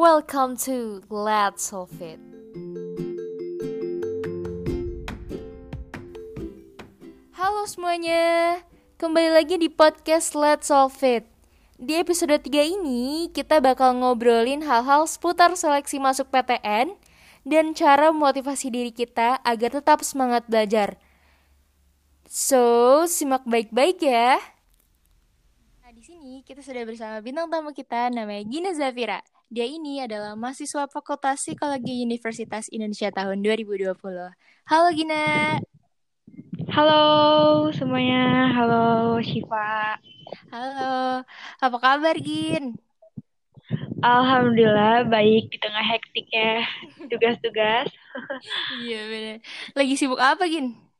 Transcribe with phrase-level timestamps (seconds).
[0.00, 2.16] Welcome to Let's Solve It.
[7.36, 8.64] Halo semuanya,
[8.96, 11.28] kembali lagi di podcast Let's Solve It.
[11.76, 16.96] Di episode 3 ini, kita bakal ngobrolin hal-hal seputar seleksi masuk PTN
[17.44, 20.96] dan cara memotivasi diri kita agar tetap semangat belajar.
[22.24, 24.40] So, simak baik-baik ya.
[25.84, 29.20] Nah, di sini kita sudah bersama bintang tamu kita namanya Gina Zafira.
[29.52, 34.00] Dia ini adalah mahasiswa Fakultas Psikologi Universitas Indonesia tahun 2020.
[34.64, 35.60] Halo Gina.
[36.72, 40.00] Halo semuanya, halo Shiva.
[40.48, 41.20] Halo,
[41.60, 42.80] apa kabar Gin?
[44.00, 46.64] Alhamdulillah baik di tengah hektiknya
[47.12, 47.92] tugas-tugas.
[48.88, 49.36] Iya bener.
[49.76, 50.91] Lagi sibuk apa Gin?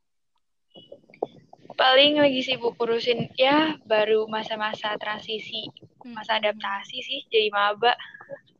[1.72, 5.64] Paling lagi sibuk urusin ya baru masa-masa transisi,
[6.04, 7.94] masa adaptasi sih jadi maba.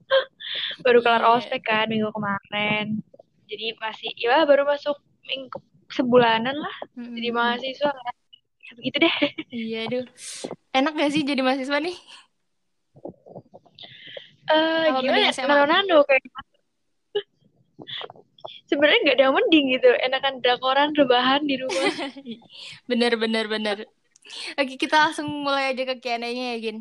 [0.85, 1.31] baru kelar Iya.
[1.39, 3.01] ospek kan minggu kemarin.
[3.49, 5.59] Jadi masih ya baru masuk minggu
[5.93, 7.37] sebulanan lah jadi Mm-mm.
[7.37, 8.15] mahasiswa kan.
[8.81, 9.15] Begitu deh.
[9.53, 10.05] Iya aduh.
[10.73, 11.97] Enak gak sih jadi mahasiswa nih?
[14.49, 15.29] Eh Apa gimana?
[15.29, 15.33] ya?
[15.45, 16.25] Nano-nano kayak
[18.67, 21.93] sebenarnya nggak ada mending gitu enakan drakoran rebahan di rumah
[22.91, 23.77] Bener bener bener.
[24.59, 26.79] Oke kita langsung mulai aja ke Q&A-nya ya Gin.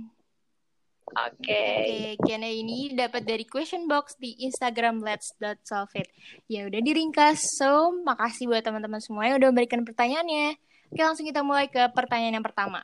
[1.11, 6.07] oke Oke, Q&A ini dapat dari question box di Instagram let's.solveit.
[6.47, 7.59] Ya udah diringkas.
[7.59, 10.55] So, makasih buat teman-teman semua yang udah memberikan pertanyaannya.
[10.91, 12.83] Oke, langsung kita mulai ke pertanyaan yang pertama.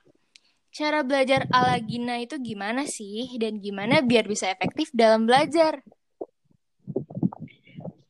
[0.71, 3.35] Cara belajar ala Gina itu gimana sih?
[3.39, 5.79] Dan gimana biar bisa efektif dalam belajar?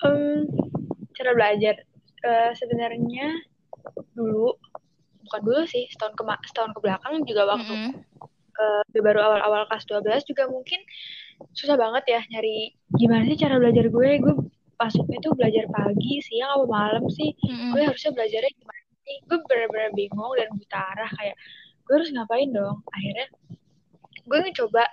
[0.06, 0.46] Em,
[1.18, 1.76] cara belajar
[2.28, 3.30] Eh, sebenarnya
[4.18, 4.58] dulu
[5.24, 7.94] bukan dulu sih setahun ke setahun ke belakang juga waktu Mm-mm.
[8.58, 10.82] eh, baru awal-awal kelas 12 juga mungkin
[11.54, 14.34] susah banget ya nyari gimana sih cara belajar gue gue
[14.82, 17.78] masuknya tuh belajar pagi siang apa malam sih Mm-mm.
[17.78, 21.36] gue harusnya belajarnya gimana sih gue bener-bener bingung dan buta arah kayak
[21.86, 23.28] gue harus ngapain dong akhirnya
[24.28, 24.84] gue ngecoba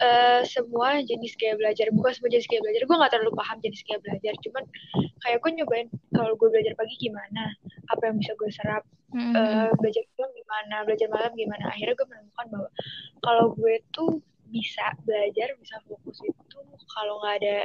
[0.00, 3.80] eh, semua jenis gaya belajar bukan semua jenis gaya belajar gue nggak terlalu paham jenis
[3.84, 4.64] gaya belajar cuman
[5.20, 7.44] kayak gue nyobain kalau gue belajar pagi gimana
[7.92, 8.82] apa yang bisa gue serap
[9.12, 9.36] Mm-mm.
[9.36, 12.68] eh, belajar siang gimana belajar malam gimana akhirnya gue menemukan bahwa
[13.20, 14.10] kalau gue tuh
[14.50, 16.58] bisa belajar bisa fokus itu
[16.96, 17.56] kalau nggak ada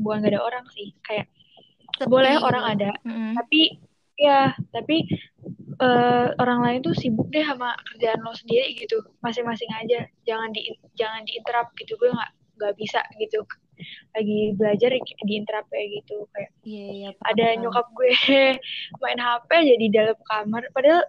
[0.00, 1.28] bukan nggak ada orang sih kayak
[1.98, 3.36] Sepi boleh orang ada Mm-mm.
[3.36, 3.76] tapi
[4.16, 5.04] ya tapi
[5.80, 9.00] eh, orang lain tuh sibuk deh sama kerjaan lo sendiri gitu.
[9.24, 10.04] Masing-masing aja.
[10.28, 10.68] Jangan di
[10.98, 11.96] jangan diinterrupt gitu.
[11.96, 13.40] Gue nggak nggak bisa gitu.
[14.14, 16.28] Lagi belajar di interrupt kayak gitu.
[16.36, 17.60] Kayak Iya, iya, ada paham.
[17.66, 18.10] nyokap gue
[19.02, 20.62] main HP aja di dalam kamar.
[20.76, 21.02] Padahal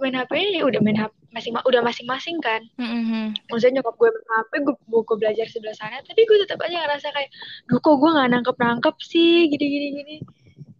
[0.00, 2.58] main HP ya udah main HP masing udah masing-masing kan.
[2.74, 3.30] Mm-mm.
[3.52, 6.74] maksudnya nyokap gue main HP gue, gue, gue belajar sebelah sana tapi gue tetap aja
[6.82, 7.30] ngerasa kayak
[7.70, 9.46] duh kok gue nggak nangkep nangkep sih?
[9.46, 10.16] Gini gini gini.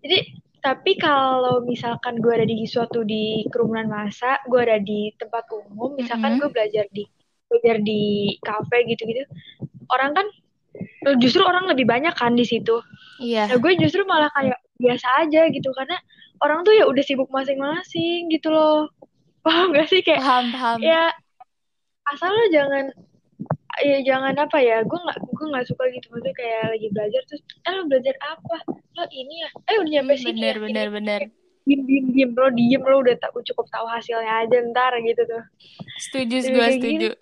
[0.03, 0.19] Jadi
[0.61, 5.97] tapi kalau misalkan gue ada di suatu di kerumunan massa gue ada di tempat umum
[5.97, 6.41] misalkan Mm-mm.
[6.45, 7.05] gue belajar di
[7.49, 8.03] belajar di
[8.45, 9.25] kafe gitu gitu
[9.91, 10.27] orang kan
[11.19, 12.79] justru orang lebih banyak kan di situ
[13.21, 13.53] Iya.
[13.53, 15.93] Nah, gue justru malah kayak biasa aja gitu karena
[16.41, 18.89] orang tuh ya udah sibuk masing-masing gitu loh.
[19.45, 20.79] Paham gak sih kayak Paham, paham.
[20.81, 21.13] ya
[22.09, 22.89] asal lo jangan
[23.85, 27.43] ya jangan apa ya gue nggak gue nggak suka gitu maksudnya kayak lagi belajar terus
[27.65, 30.87] eh lo belajar apa lo ini ya eh udah nyampe Hmm, sini bener, ya bener,
[30.89, 30.95] ini.
[30.97, 31.21] bener.
[31.69, 35.45] diem diem diem lo diem lo udah tak cukup tahu hasilnya aja ntar gitu tuh
[36.01, 37.11] Setuju, gue setuju.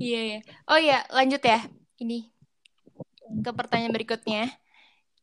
[0.00, 0.38] Iya, iya.
[0.66, 1.62] Oh iya, lanjut ya.
[2.02, 2.26] Ini
[3.40, 4.50] ke pertanyaan berikutnya.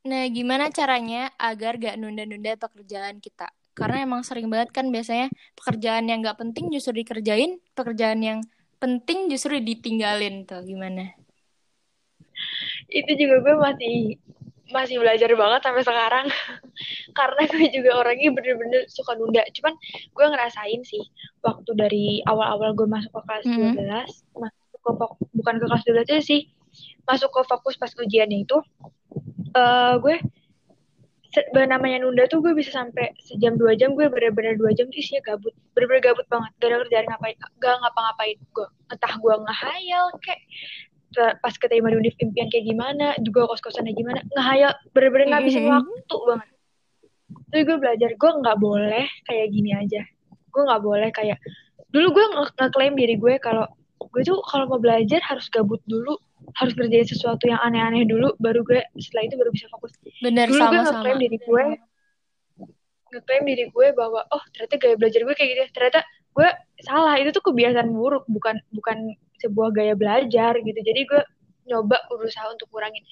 [0.08, 3.52] Nah, gimana caranya agar gak nunda-nunda pekerjaan kita?
[3.76, 5.28] Karena emang sering banget kan biasanya
[5.60, 8.40] pekerjaan yang gak penting justru dikerjain, pekerjaan yang
[8.78, 10.62] penting justru ditinggalin tuh.
[10.64, 11.14] Gimana?
[12.88, 13.96] itu juga gue masih
[14.70, 16.26] masih belajar banget sampai sekarang
[17.18, 19.74] karena gue juga orangnya bener-bener suka nunda cuman
[20.12, 21.04] gue ngerasain sih
[21.42, 23.58] waktu dari awal-awal gue masuk ke kelas Mhm.
[23.74, 24.92] 12 masuk ke
[25.34, 26.42] bukan ke kelas 12 aja sih
[27.08, 28.58] masuk ke fokus pas ujiannya itu
[29.56, 30.16] eh gue
[31.68, 35.22] namanya nunda tuh gue bisa sampai sejam dua jam gue bener-bener dua jam tuh isinya
[35.34, 35.54] gabut.
[35.76, 38.38] Bener-bener gabut banget gak ada kerjaan ngapain gak ngapa-ngapain.
[38.56, 40.42] Gue entah gue ngehayal kayak
[41.42, 45.72] pas keterima di univ impian kayak gimana juga kos-kosannya gimana ngehayal bener-bener ngabisin Mhm.
[45.72, 46.50] waktu banget.
[47.48, 50.02] Tapi gue belajar gue nggak boleh kayak gini aja.
[50.52, 51.40] Gue nggak boleh kayak
[51.90, 53.66] dulu gue nge- ngeklaim diri gue kalau
[53.98, 56.16] gue tuh kalau mau belajar harus gabut dulu
[56.58, 60.58] harus ngerjain sesuatu yang aneh-aneh dulu baru gue setelah itu baru bisa fokus Bener, dulu
[60.58, 60.90] gue sama-sama.
[61.02, 61.64] ngeklaim diri gue
[63.08, 65.70] ngeklaim diri gue bahwa oh ternyata gaya belajar gue kayak gitu ya.
[65.74, 66.00] ternyata
[66.38, 66.50] gue
[66.86, 71.22] salah itu tuh kebiasaan buruk bukan bukan sebuah gaya belajar gitu jadi gue
[71.68, 73.04] nyoba berusaha untuk kurangin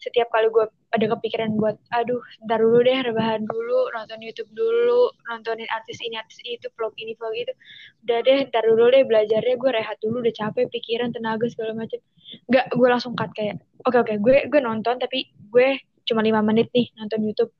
[0.00, 0.64] setiap kali gue
[0.96, 2.18] ada kepikiran buat aduh
[2.48, 7.12] ntar dulu deh rebahan dulu nonton YouTube dulu nontonin artis ini artis itu vlog ini
[7.20, 7.52] vlog itu.
[8.08, 12.00] Udah deh ntar dulu deh belajarnya gue rehat dulu udah capek pikiran tenaga segala macam
[12.48, 15.68] nggak gue langsung cut kayak oke okay, oke okay, gue gue nonton tapi gue
[16.08, 17.52] cuma lima menit nih nonton YouTube.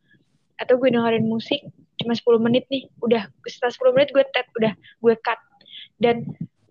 [0.60, 1.60] Atau gue dengerin musik
[2.00, 5.40] cuma 10 menit nih udah setelah 10 menit gue tap udah gue cut.
[6.00, 6.24] Dan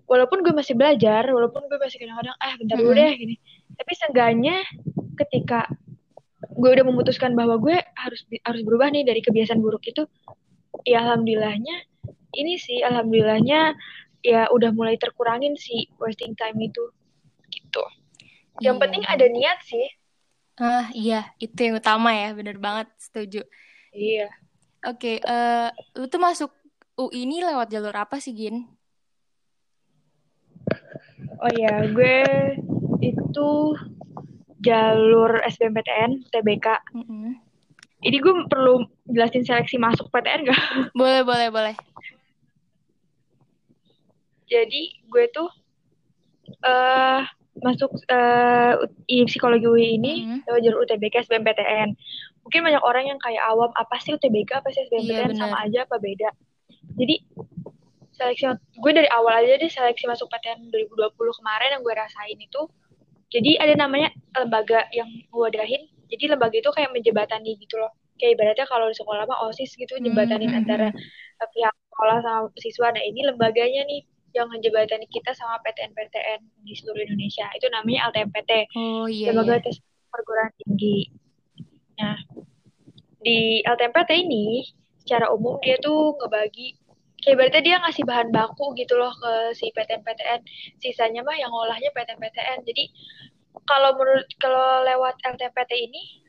[0.09, 3.35] walaupun gue masih belajar walaupun gue masih kadang-kadang eh bentar dulu deh gini
[3.77, 4.57] tapi seenggaknya
[5.25, 5.67] ketika
[6.55, 10.07] gue udah memutuskan bahwa gue harus harus berubah nih dari kebiasaan buruk itu
[10.87, 11.75] ya alhamdulillahnya
[12.35, 13.75] ini sih alhamdulillahnya
[14.23, 16.83] ya udah mulai terkurangin sih wasting time itu
[17.49, 17.83] gitu.
[18.59, 18.81] Yang iya.
[18.83, 19.87] penting ada niat sih.
[20.59, 23.41] Ah iya itu yang utama ya bener banget setuju.
[23.95, 24.27] Iya.
[24.85, 26.51] Oke okay, uh, eh, lu tuh masuk
[26.99, 28.67] UI ini lewat jalur apa sih Gin?
[31.39, 32.19] Oh ya gue
[32.99, 33.49] itu
[34.59, 36.67] jalur SBMPTN, TBK.
[36.95, 37.31] Mm -hmm.
[37.99, 40.61] Ini gue perlu jelasin seleksi masuk PTN gak?
[40.99, 41.75] Boleh, boleh, boleh.
[44.47, 45.51] Jadi gue tuh
[46.63, 47.21] uh,
[47.59, 48.87] masuk uh,
[49.27, 50.39] psikologi UI ini mm -hmm.
[50.47, 51.89] lewat jalur UTBK SBMPTN.
[52.47, 55.85] Mungkin banyak orang yang kayak awam, apa sih UTBK, apa sih SBMPTN, iya, sama aja
[55.85, 56.33] apa beda.
[56.97, 57.15] Jadi
[58.15, 62.61] seleksi gue dari awal aja deh seleksi masuk PTN 2020 kemarin yang gue rasain itu
[63.29, 67.93] jadi ada namanya lembaga yang wadahin jadi lembaga itu kayak menjebatani gitu loh.
[68.17, 70.59] Kayak ibaratnya kalau di sekolah mah osis gitu hmm, jembatanin hmm.
[70.65, 70.89] antara
[71.39, 72.87] uh, pihak sekolah sama siswa.
[72.91, 74.01] Nah ini lembaganya nih
[74.33, 77.47] yang menjebatani kita sama PTN-PTN di seluruh Indonesia.
[77.55, 79.63] Itu namanya LTMPT oh, iya, lembaga iya.
[79.63, 79.77] tes
[80.09, 80.99] perguruan tinggi.
[82.01, 82.17] Nah
[83.21, 84.65] di LTMPT ini
[84.99, 86.75] secara umum dia tuh ngebagi
[87.23, 90.39] kayak berarti dia ngasih bahan baku gitu loh ke si PTN-PTN
[90.79, 92.83] sisanya mah yang ngolahnya PTN-PTN jadi
[93.65, 96.23] kalau menurut kalau lewat LTPT ini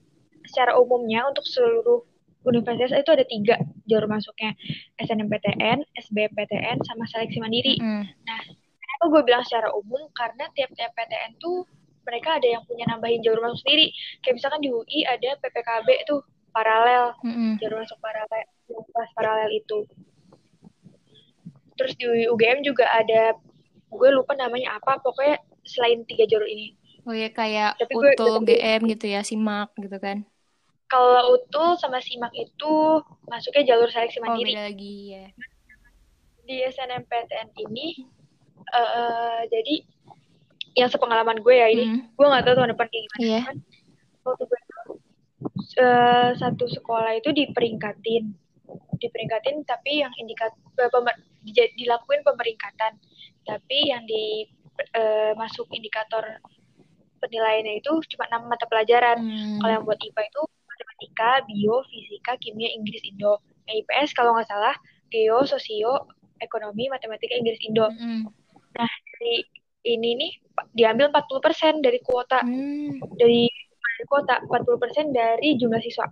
[0.48, 2.02] secara umumnya untuk seluruh
[2.48, 4.56] universitas itu ada tiga jalur masuknya
[4.96, 7.76] SNMPTN, SBMPTN, sama seleksi mandiri.
[7.76, 8.04] Mm.
[8.08, 8.40] Nah,
[8.80, 10.08] kenapa gue bilang secara umum?
[10.16, 11.68] Karena tiap-tiap PTN tuh
[12.08, 13.92] mereka ada yang punya nambahin jalur masuk sendiri.
[14.24, 17.52] Kayak misalkan di UI ada PPKB tuh paralel, mm -hmm.
[17.60, 19.84] jalur masuk paralel, kelas paralel itu
[21.80, 23.32] terus di UGM juga ada
[23.88, 26.76] gue lupa namanya apa pokoknya selain tiga jalur ini.
[27.08, 30.20] Oh ya kayak Tapi UTUL GM gitu ya simak gitu kan?
[30.92, 34.52] Kalau UTUL sama simak itu masuknya jalur seleksi oh, mandiri.
[34.52, 35.26] oh, lagi ya
[36.50, 38.02] di SNMPTN ini
[38.74, 39.86] uh, jadi
[40.74, 42.18] yang sepengalaman gue ya ini hmm.
[42.18, 43.44] gue nggak tahu tahun depan kayak gimana yeah.
[43.46, 43.56] kan
[44.26, 44.60] waktu gue
[45.78, 48.34] uh, satu sekolah itu diperingkatin
[49.00, 50.52] diperingkatin tapi yang indikat
[51.76, 53.00] dilakuin pemeringkatan
[53.48, 54.44] tapi yang di
[54.96, 56.22] uh, masuk indikator
[57.20, 59.60] penilaiannya itu cuma enam mata pelajaran hmm.
[59.60, 64.48] kalau yang buat IPA itu matematika bio fisika kimia Inggris Indo nah, IPS kalau nggak
[64.48, 64.74] salah
[65.12, 66.08] geo sosio
[66.40, 68.22] ekonomi matematika Inggris Indo hmm.
[68.76, 69.44] nah dari
[69.84, 70.32] ini nih
[70.76, 73.16] diambil 40% dari kuota hmm.
[73.16, 73.48] dari
[74.00, 76.08] dari kuota 40% dari jumlah siswa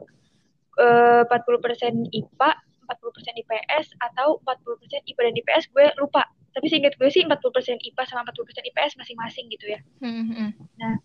[0.78, 2.50] uh, 40% IPA
[2.88, 6.24] 40% IPS atau 40% IPA dan IPS gue lupa
[6.56, 7.36] tapi seingat gue sih 40%
[7.76, 10.48] IPA sama 40% IPS masing-masing gitu ya mm-hmm.
[10.80, 10.96] nah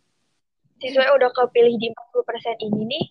[0.80, 3.06] siswa yang udah kepilih di 40% ini nih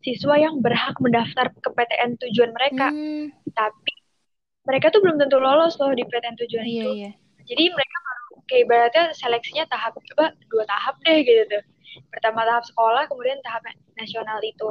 [0.00, 3.52] siswa yang berhak mendaftar ke PTN tujuan mereka mm.
[3.52, 3.94] tapi
[4.64, 7.14] mereka tuh belum tentu lolos loh di PTN tujuan yeah, itu yeah.
[7.44, 11.64] jadi mereka baru kayak ibaratnya seleksinya tahap coba dua tahap deh gitu tuh
[12.10, 13.62] pertama tahap sekolah kemudian tahap
[13.96, 14.68] nasional itu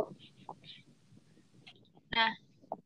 [2.14, 2.32] nah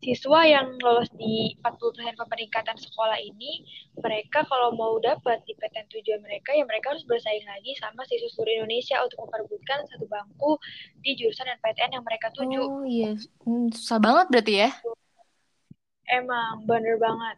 [0.03, 3.65] siswa yang lolos di 40% pemeringkatan sekolah ini,
[3.97, 8.29] mereka kalau mau dapat di PTN tujuan mereka, ya mereka harus bersaing lagi sama siswa
[8.35, 10.59] seluruh Indonesia untuk memperebutkan satu bangku
[11.01, 12.61] di jurusan dan PTN yang mereka tuju.
[12.61, 13.15] Oh iya,
[13.47, 14.69] hmm, susah banget berarti ya?
[16.07, 17.37] Emang, bener banget.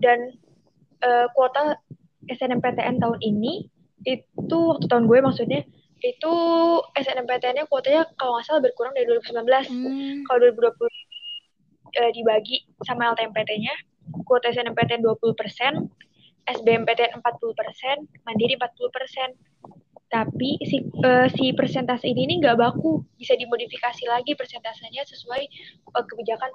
[0.00, 0.18] Dan
[1.02, 1.80] uh, kuota
[2.30, 3.68] SNMPTN tahun ini,
[4.04, 5.60] itu waktu tahun gue maksudnya,
[6.04, 6.34] itu
[6.92, 9.40] SNMPTN-nya kuotanya kalau nggak salah berkurang dari 2019.
[9.72, 10.20] Hmm.
[10.28, 10.84] Kalau 2020
[11.96, 13.72] uh, dibagi sama LTMPT-nya,
[14.28, 15.32] kuota SNMPTN 20%,
[16.44, 19.32] SBMPTN 40%, Mandiri 40%.
[20.12, 25.42] Tapi si uh, si persentase ini nih nggak baku, bisa dimodifikasi lagi persentasenya sesuai
[25.96, 26.52] uh, kebijakan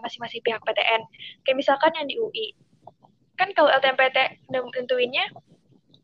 [0.00, 1.02] masing-masing pihak PTN.
[1.44, 2.56] Kayak misalkan yang di UI,
[3.36, 5.26] kan kalau LTMPT nentuinnya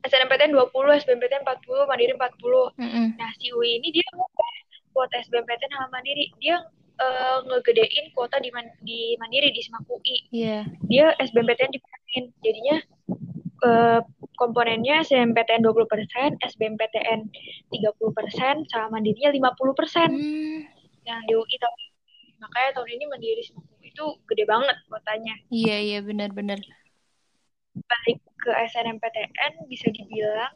[0.07, 2.79] SNMPTN 20, SBMPTN 40, Mandiri 40.
[2.79, 3.07] Mm -hmm.
[3.19, 4.07] Nah, si UI ini dia
[4.95, 6.63] kuota SBMPTN sama Mandiri, dia
[6.99, 10.17] uh, ngegedein kuota di, man di Mandiri di Semak UI.
[10.31, 10.67] Yeah.
[10.87, 12.25] Dia SBMPTN dikurangin.
[12.43, 12.77] Jadinya
[13.67, 14.01] uh,
[14.39, 17.21] komponennya SNMPTN 20%, SBMPTN
[17.75, 20.15] 30%, sama mandirinya 50%.
[20.15, 20.59] Hmm.
[21.03, 21.95] Yang di UI tahun ini.
[22.39, 23.43] Makanya tahun ini mandiri
[23.83, 25.35] itu gede banget kuotanya.
[25.51, 26.63] Iya, iya benar-benar.
[27.87, 30.55] Balik ke SNMPTN bisa dibilang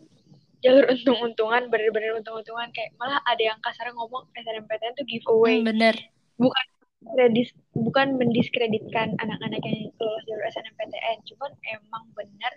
[0.62, 2.70] jalur untung-untungan, bener-bener untung-untungan.
[2.74, 5.62] Kayak malah ada yang kasar ngomong SNMPTN tuh giveaway.
[5.62, 5.94] Hmm, bener.
[6.38, 6.66] Bukan
[7.02, 11.18] kredis, bukan mendiskreditkan anak-anak yang lolos jalur SNMPTN.
[11.26, 12.52] Cuman emang bener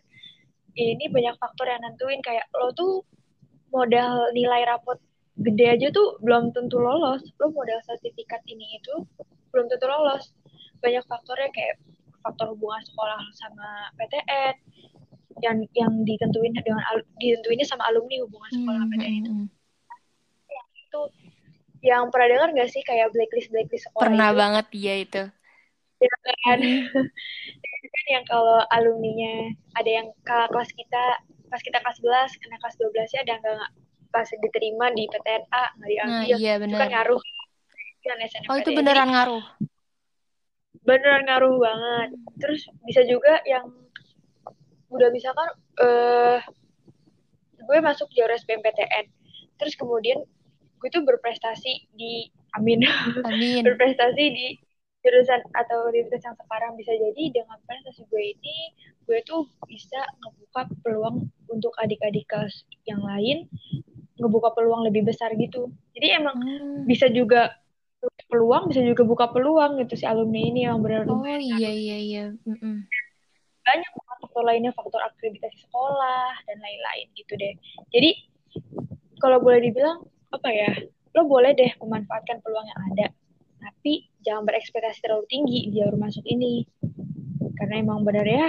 [0.76, 3.02] ini banyak faktor yang nentuin kayak lo tuh
[3.72, 5.00] modal nilai rapot
[5.40, 9.04] gede aja tuh belum tentu lolos lo modal sertifikat ini itu
[9.52, 10.32] belum tentu lolos
[10.80, 11.76] banyak faktornya kayak
[12.26, 13.68] faktor hubungan sekolah sama
[13.98, 14.56] PTN
[15.46, 16.82] yang yang ditentuin dengan
[17.22, 19.32] ditentuinnya sama alumni hubungan sekolah Hmm, PTN itu.
[19.32, 19.48] hmm, hmm.
[20.50, 21.02] yang itu
[21.86, 24.40] yang pernah dengar nggak sih kayak blacklist blacklist sekolah Pernah itu?
[24.42, 25.24] banget dia itu.
[26.02, 26.60] ya kan?
[27.96, 29.34] Kan yang kalau alumninya
[29.80, 31.04] ada yang kakak kelas kita
[31.48, 33.70] pas kita kelas 11 kena kelas 12 nya ada nggak
[34.12, 37.22] pas diterima di PTNA nggak Nah, diambil iya itu kan ngaruh.
[38.06, 38.18] Kan
[38.50, 39.44] Oh, itu beneran ngaruh.
[40.88, 42.10] Beneran ngaruh banget.
[42.42, 43.66] Terus bisa juga yang
[44.94, 45.50] udah misalkan
[45.82, 46.40] eh
[47.66, 49.06] gue masuk jalur SBMPTN
[49.58, 50.22] terus kemudian
[50.80, 52.86] gue tuh berprestasi di amin.
[53.28, 53.66] Amin.
[53.66, 54.48] berprestasi di
[55.02, 56.72] jurusan atau universitas yang sekarang.
[56.78, 58.58] Bisa jadi dengan prestasi gue ini
[59.06, 63.46] gue tuh bisa ngebuka peluang untuk adik-adik kelas yang lain
[64.16, 65.70] ngebuka peluang lebih besar gitu.
[65.98, 66.84] Jadi emang Hmm.
[66.88, 67.52] bisa juga
[68.36, 71.96] peluang bisa juga buka peluang gitu si alumni ini yang benar Oh, iya, ngaruh iya,
[72.06, 72.20] iya.
[72.48, 72.76] Mm-mm.
[73.66, 77.54] banyak banget faktor lainnya faktor akreditasi sekolah dan lain-lain gitu deh
[77.90, 78.10] jadi
[79.22, 80.72] kalau boleh dibilang apa ya
[81.16, 83.08] lo boleh deh memanfaatkan peluang yang ada
[83.64, 86.68] tapi jangan berekspektasi terlalu tinggi di jalur masuk ini
[87.58, 88.48] karena emang benar ya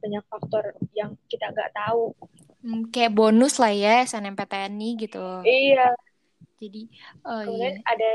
[0.00, 0.64] banyak faktor
[0.96, 2.12] yang kita nggak tahu
[2.60, 5.18] Hmm, kayak bonus lah ya SNMPTN nih gitu.
[5.44, 5.94] iya
[6.60, 6.78] Jadi,
[7.24, 7.80] oh kemudian iya.
[7.88, 8.08] ada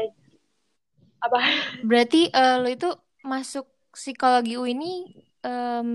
[1.26, 1.40] apa
[1.84, 2.90] Berarti eh, lo itu
[3.26, 3.66] masuk
[3.96, 5.10] psikologi U ini
[5.42, 5.90] em,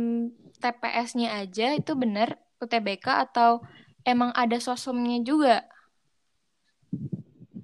[0.61, 3.63] TPS-nya aja itu bener UTBK atau
[4.05, 5.65] emang ada sosumnya juga?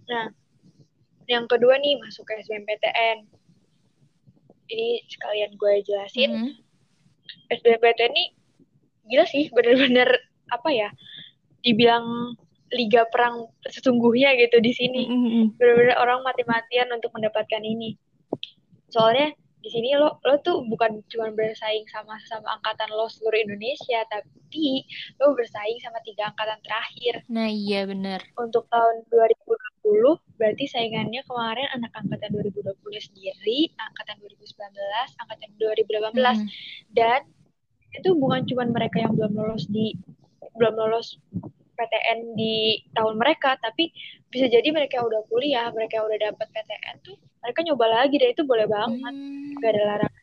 [0.06, 0.30] nah
[1.26, 3.26] yang kedua nih masuk ke SBMPTN
[4.70, 6.50] ini sekalian gue jelasin Mhm.
[7.50, 8.24] SBMPTN ini
[9.10, 10.06] gila sih bener-bener
[10.50, 10.88] apa ya
[11.66, 12.34] dibilang
[12.76, 15.56] liga perang sesungguhnya gitu di sini Mhm.
[15.56, 17.96] bener-bener orang mati-matian untuk mendapatkan ini
[18.88, 23.98] soalnya di sini lo lo tuh bukan cuma bersaing sama sama angkatan lo seluruh Indonesia
[24.06, 24.86] tapi
[25.18, 28.22] lo bersaing sama tiga angkatan terakhir Nah, iya bener.
[28.38, 36.48] untuk tahun 2020 berarti saingannya kemarin anak angkatan 2020 sendiri angkatan 2019 angkatan 2018 Mhm.
[36.94, 37.20] dan
[37.90, 39.98] itu bukan cuma mereka yang belum lolos di
[40.54, 41.18] belum lolos
[41.78, 42.54] PTN di
[42.96, 43.92] tahun mereka tapi
[44.32, 48.42] bisa jadi mereka udah kuliah mereka udah dapat PTN tuh mereka nyoba lagi deh itu
[48.48, 49.54] boleh banget Hmm.
[49.62, 50.22] gak ada larangan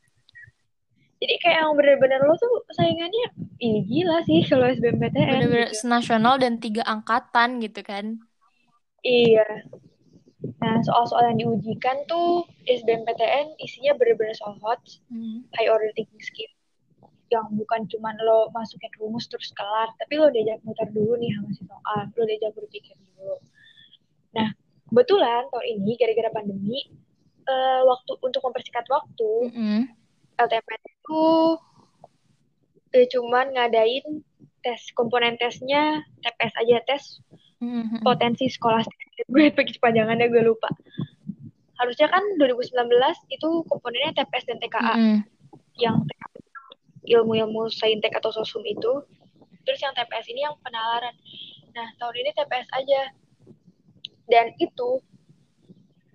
[1.24, 3.28] jadi kayak yang bener-bener lo tuh saingannya
[3.64, 8.06] ih gila sih kalau SBMPTN Bener-bener gitu senasional dan tiga angkatan gitu kan.
[9.04, 9.46] iya
[10.62, 15.44] nah soal-soal yang diujikan tuh SBMPTN isinya bener-bener soal hot Hmm.
[15.56, 16.52] high order thinking skill
[17.34, 21.50] yang bukan cuman lo masukin rumus terus kelar, tapi lo diajak muter dulu nih sama
[21.58, 23.42] si soal, lo diajak berpikir dulu.
[24.38, 24.54] Nah,
[24.94, 26.80] kebetulan tahun ini gara-gara pandemi,
[27.50, 29.80] eh, waktu untuk mempersingkat waktu, Mhm.
[30.38, 31.25] LTPN itu
[32.94, 34.22] eh, cuman ngadain
[34.62, 37.04] tes komponen tesnya TPS aja tes
[37.58, 38.06] Mhm.
[38.06, 38.86] potensi sekolah
[39.34, 40.70] gue pakai kepanjangannya gue lupa
[41.82, 45.18] harusnya kan 2019 itu komponennya TPS dan TKA Mhm.
[45.82, 45.96] yang
[47.06, 49.04] ilmu-ilmu saintek atau sosum itu.
[49.64, 51.16] Terus yang TPS ini yang penalaran.
[51.72, 53.02] Nah tahun ini TPS aja.
[54.28, 55.00] Dan itu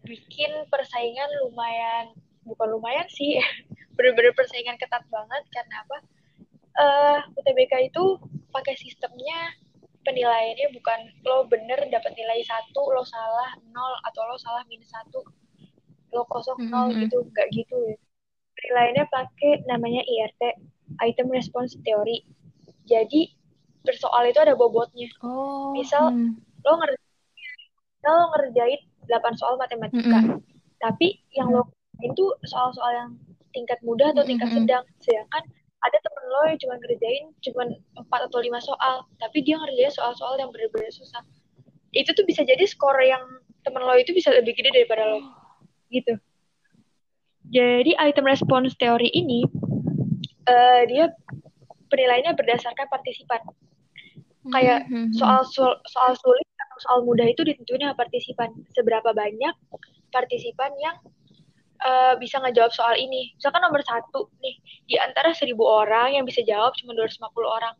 [0.04, 2.16] bikin persaingan lumayan
[2.48, 3.36] bukan lumayan sih
[3.96, 5.42] bener-bener persaingan ketat banget.
[5.52, 5.98] Karena apa?
[6.78, 8.04] Eh UTBK itu
[8.48, 9.52] pakai sistemnya
[10.06, 15.20] penilaiannya bukan lo bener dapat nilai satu lo salah nol atau lo salah minus satu
[16.16, 17.04] lo kosong nol Mhm.
[17.04, 17.76] gitu nggak gitu.
[17.92, 17.96] Ya
[18.56, 20.42] penilaiannya pakai namanya IRT
[21.04, 22.24] item response theory
[22.88, 23.28] jadi
[23.84, 25.08] bersoal itu ada bobotnya.
[25.22, 25.72] Oh.
[25.76, 26.40] Misal, hmm.
[26.64, 27.06] lo ngerjain
[28.08, 30.20] lo ngerjain 8 soal matematika.
[30.24, 30.40] Mhm.
[30.78, 31.66] tapi yang lo
[32.14, 33.10] tuh soal-soal yang
[33.50, 34.86] tingkat mudah atau tingkat sedang.
[35.02, 35.42] Sedangkan
[35.82, 37.62] ada temen lo yang cuma ngerjain cuma
[37.98, 41.20] 4 atau 5 soal tapi dia ngerjain soal-soal yang bener-bener susah.
[41.90, 43.20] Itu tuh bisa jadi skor yang
[43.66, 45.18] temen lo itu bisa lebih gede daripada lo.
[45.90, 46.14] Gitu.
[47.50, 49.42] Jadi item response teori ini
[50.48, 51.04] eh, dia
[51.90, 53.40] penilaiannya berdasarkan partisipan.
[54.48, 55.16] Kayak Hmm, hmm, hmm.
[55.18, 58.48] soal soal soal sulit atau soal mudah itu ditentuin partisipan.
[58.72, 59.54] Seberapa banyak
[60.10, 60.96] partisipan yang
[61.84, 63.34] eh, bisa ngejawab soal ini.
[63.36, 64.56] Misalkan nomor satu nih
[64.88, 67.74] di antara seribu orang yang bisa jawab cuma 250 orang.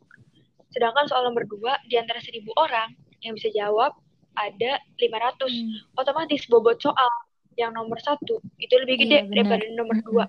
[0.69, 2.93] Sedangkan soal nomor dua di antara seribu orang
[3.25, 3.91] yang bisa jawab
[4.37, 5.73] ada 500 Hmm.
[5.97, 7.11] otomatis bobot soal
[7.59, 9.59] yang nomor satu itu lebih gede Iya, benar.
[9.59, 10.25] daripada nomor dua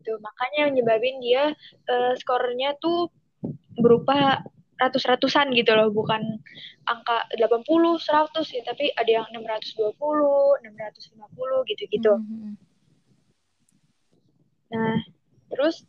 [0.00, 0.16] gitu.
[0.18, 1.52] Makanya yang nyebabin dia
[1.86, 3.12] eh, skornya tuh
[3.76, 4.40] berupa
[4.80, 6.40] ratus-ratusan gitu loh bukan
[6.88, 12.16] angka 80 100 ya tapi ada yang 620 650 gitu-gitu.
[12.16, 12.52] Hmm, hmm,
[14.72, 14.96] nah
[15.52, 15.84] terus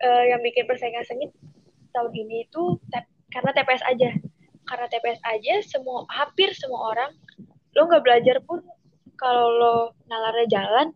[0.00, 1.36] eh, yang bikin persaingan sengit
[1.92, 2.80] tahun ini itu
[3.28, 4.10] karena TPS aja.
[4.64, 7.12] Karena TPS aja semua hampir semua orang
[7.76, 8.64] lo nggak belajar pun
[9.20, 9.76] kalau lo
[10.08, 10.88] nalarnya jalan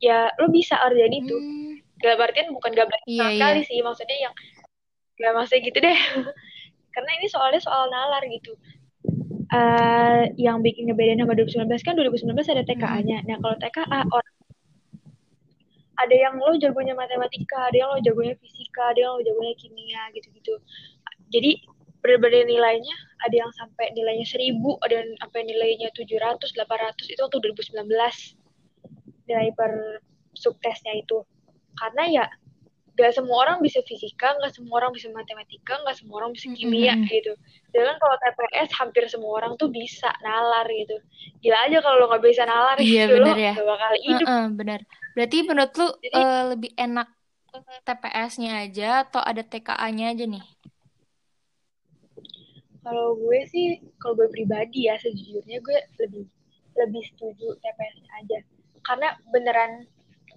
[0.00, 1.36] ya lo bisa kerjain itu.
[1.36, 1.68] Hmm.
[2.00, 3.36] gak artian bukan gak belajar Iya, sama iya.
[3.36, 4.34] sekali sih maksudnya yang
[5.20, 5.98] gak maksudnya gitu deh.
[6.96, 8.56] Karena ini soalnya soal nalar gitu.
[9.50, 14.34] Eh, yang bikin ngebedain sama 2019 kan 2019 ada TKA-nya nah kalau TKA orang
[15.98, 20.02] ada yang lo jagonya matematika ada yang lo jagonya fisika ada yang lo jagonya kimia
[20.14, 20.54] gitu-gitu.
[21.34, 21.66] Jadi
[22.00, 24.54] berbeda nilainya ada yang sampai nilainya 1000
[24.86, 28.39] ada yang sampai nilainya 700 800 itu waktu 2019
[29.30, 30.02] nilai per
[30.34, 31.22] subtesnya itu
[31.78, 32.24] karena ya
[32.98, 36.92] gak semua orang bisa fisika, gak semua orang bisa matematika, gak semua orang bisa kimia
[36.98, 37.08] Mm-mm.
[37.08, 37.32] gitu.
[37.72, 41.00] Sedangkan kalau TPS hampir semua orang tuh bisa nalar gitu.
[41.40, 43.52] Gila aja kalau lo gak bisa nalar Iya, gitu bener lo ya.
[43.56, 44.26] gak bakal hidup.
[44.28, 44.80] Heeh, benar.
[45.16, 47.08] Berarti menurut lu Jadi- eh, lebih enak
[47.88, 50.44] TPS-nya aja atau ada TKA-nya aja nih?
[52.80, 56.24] Kalau gue sih, kalau gue pribadi ya sejujurnya gue lebih
[56.76, 58.38] lebih setuju TPS aja.
[58.90, 59.86] Karena beneran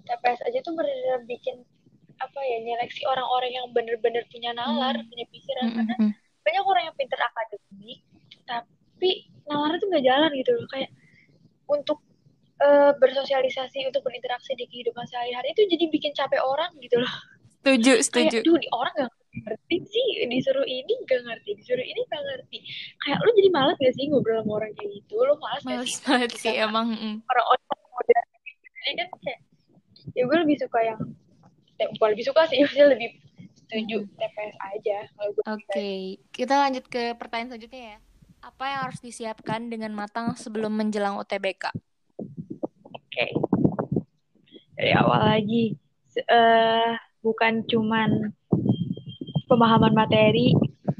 [0.00, 1.66] TPS aja tuh beneran bikin
[2.14, 5.10] apa ya nyeleksi orang-orang yang bener-bener punya nalar, Hmm.
[5.10, 5.66] punya pikiran.
[5.74, 6.10] Karena Mm-mm.
[6.40, 7.98] banyak orang yang pinter akademik
[8.44, 9.10] tapi
[9.44, 10.90] nalarnya tuh nggak jalan gitu loh kayak
[11.66, 11.98] untuk
[12.56, 17.10] eh, bersosialisasi untuk berinteraksi di kehidupan sehari-hari itu jadi bikin capek orang gitu loh
[17.58, 18.38] Setuju, kayak setuju.
[18.44, 22.58] duh nih orang gak ngerti sih disuruh ini gak ngerti disuruh ini gak ngerti
[23.00, 25.88] kayak lu jadi malas gak sih ngobrol sama orang kayak gitu lu malas gak Males
[25.88, 26.86] sih banget kita sih emang.
[26.92, 27.16] mm.
[27.24, 28.28] orang-orang modern
[28.84, 29.40] jadi kan kayak
[30.12, 31.00] ya gue lebih suka yang
[31.80, 33.08] eh, bukan lebih suka sih maksudnya lebih
[33.64, 35.90] setuju TPS aja kalau gue Oke,
[36.30, 37.98] kita lanjut ke pertanyaan selanjutnya ya.
[38.44, 41.72] Apa yang harus disiapkan dengan matang sebelum menjelang UTBK?
[42.92, 43.26] Oke.
[44.76, 45.72] Dari awal lagi,
[46.12, 46.92] eh,
[47.24, 48.36] bukan cuman
[49.48, 50.52] pemahaman materi,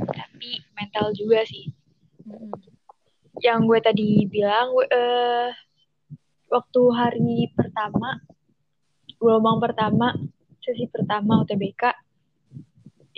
[0.09, 1.69] tapi mental juga sih.
[2.25, 2.49] Mm-mm.
[3.45, 5.53] Yang gue tadi bilang, gue, eh,
[6.55, 8.23] waktu hari pertama,
[9.19, 10.15] gelombang pertama,
[10.63, 11.91] sesi pertama UTBK,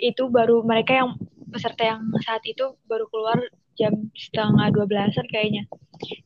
[0.01, 1.09] itu baru mereka yang
[1.47, 3.37] peserta yang saat itu baru keluar
[3.77, 5.69] jam setengah dua belasan kayaknya.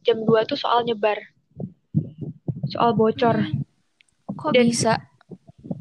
[0.04, 1.20] Jam 2 tuh soal nyebar.
[2.68, 3.36] Soal bocor.
[3.40, 3.64] Hmm,
[4.32, 4.96] Kok Dan- bisa?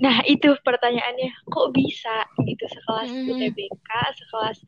[0.00, 3.26] Nah, itu pertanyaannya, kok bisa gitu sekelas Mhm.
[3.30, 4.58] UTBK, sekelas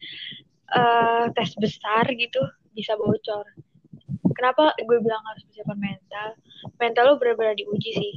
[0.72, 2.40] eh, tes besar gitu
[2.72, 3.44] bisa bocor.
[4.42, 6.28] Kenapa gue bilang harus persiapan mental?
[6.82, 8.14] Mental lo benar-benar diuji sih.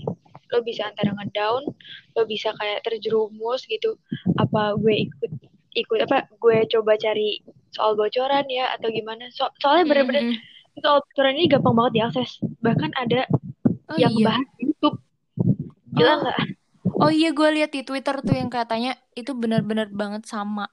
[0.50, 1.70] Lo bisa antara ngedown,
[2.18, 3.94] lo bisa kayak terjerumus gitu.
[4.42, 5.32] Apa gue ikut
[5.78, 6.26] ikut apa?
[6.42, 7.46] Gue coba cari
[7.78, 9.30] soal bocoran ya atau gimana?
[9.38, 10.82] So- soalnya benar-benar Mm-mm.
[10.82, 12.42] soal bocoran ini gampang banget diakses.
[12.42, 13.30] Bahkan ada
[13.86, 14.26] Oh yang iya.
[14.26, 14.98] bahas YouTube.
[15.94, 16.18] Gila Oh.
[16.26, 16.40] nggak?
[17.06, 20.66] Oh iya, gue lihat di Twitter tuh yang katanya itu benar-benar banget sama.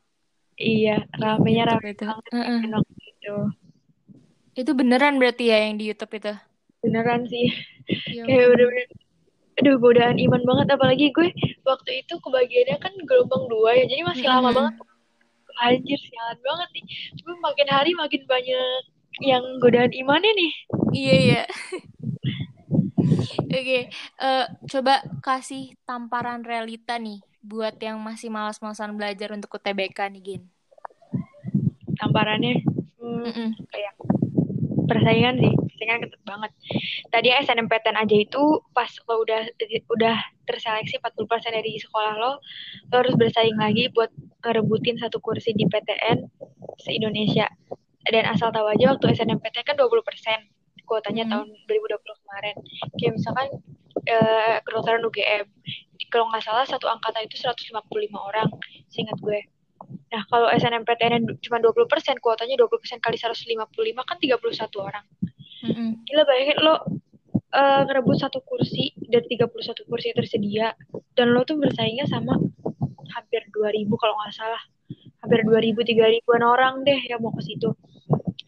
[0.56, 2.60] Iya, ramenya rame banget Heeh.
[2.72, 3.52] enak gitu.
[4.52, 6.32] Itu beneran berarti ya yang di YouTube itu?
[6.84, 7.48] Beneran sih.
[8.12, 8.86] Ya Kayak bener-bener
[9.52, 11.28] aduh godaan iman banget apalagi gue
[11.68, 14.56] waktu itu kebagiannya kan gelombang dua ya jadi masih lama Mm-mm.
[14.56, 14.74] banget
[15.60, 16.84] anjir sialan banget nih
[17.20, 18.82] cuma makin hari makin banyak
[19.20, 20.52] yang godaan imannya nih
[20.92, 21.42] Iya iya.
[23.52, 30.22] Oke, eh, coba kasih tamparan realita nih buat yang masih malas-malasan belajar untuk UTBK nih,
[30.22, 30.42] Gin.
[32.00, 32.60] tamparannya
[32.98, 33.48] hmm, Mm-mm.
[33.68, 33.92] kayak
[34.88, 36.50] persaingan sih persaingan ketat banget.
[37.10, 38.42] Tadi SNMPTN aja itu
[38.76, 39.42] pas lo udah
[39.90, 40.16] udah
[40.48, 42.32] terseleksi 40% dari sekolah lo
[42.90, 44.10] lo harus bersaing lagi buat
[44.42, 46.26] ngerebutin satu kursi di PTN
[46.82, 47.46] se-Indonesia.
[48.02, 50.50] Dan asal tahu aja waktu SNMPTN kan 20%
[50.86, 51.32] kuotanya Hmm.
[51.32, 52.56] tahun 2020 kemarin.
[52.98, 53.48] Kayak misalkan
[54.08, 55.46] eh, kedokteran UGM
[56.12, 57.72] kalau nggak salah satu angkatan itu 155
[58.12, 58.48] orang
[58.92, 59.40] seingat gue
[60.12, 65.04] Nah, kalau SNMPTN cuma 20%, kuotanya 20% kali 155 kan 31 orang.
[65.62, 65.88] Mm-mm.
[66.04, 66.74] Gila bayangin lo
[67.32, 70.66] eh, ngerebut satu kursi dari 31 kursi yang tersedia
[71.14, 72.34] dan lo tuh bersaingnya sama
[73.12, 74.62] hampir 2000 kalau nggak salah.
[75.22, 77.70] hampir 2000 3000-an orang deh yang mau ke situ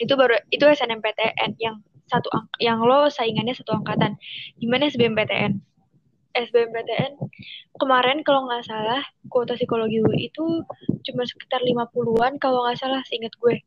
[0.02, 1.78] itu baru itu SNMPTN yang
[2.11, 2.28] satu
[2.61, 4.18] yang lo saingannya satu angkatan
[4.59, 5.62] gimana SBMPTN
[6.35, 7.14] SBMPTN
[7.78, 9.02] kemarin kalau nggak salah
[9.35, 10.62] kuota psikologi UI itu
[11.03, 13.59] cuma sekitar 50-an kalau nggak salah seingat gue.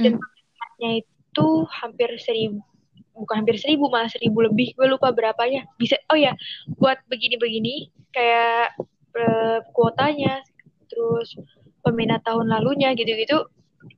[0.00, 2.64] Dan peminatnya itu hampir seribu
[3.12, 4.72] bukan hampir seribu malah seribu lebih.
[4.72, 5.68] Gue lupa berapanya.
[5.76, 6.32] Bisa oh ya
[6.80, 8.72] buat begini-begini kayak
[9.12, 10.40] eh, kuotanya
[10.88, 11.36] terus
[11.84, 13.44] peminat tahun lalunya gitu-gitu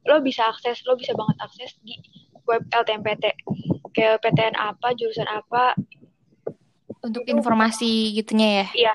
[0.08, 1.94] lo bisa akses lo bisa banget akses di
[2.48, 3.24] web LTMPT
[3.94, 5.78] kayak PTN apa jurusan apa.
[7.04, 8.66] Untuk Itu- informasi gitunya ya.
[8.74, 8.92] iya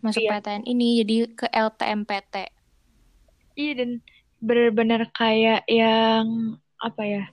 [0.00, 0.40] Masuk Iya.
[0.40, 2.34] PTN ini jadi ke LTMPT.
[3.56, 3.90] Iya dan
[4.40, 7.24] benar-benar kayak yang apa ya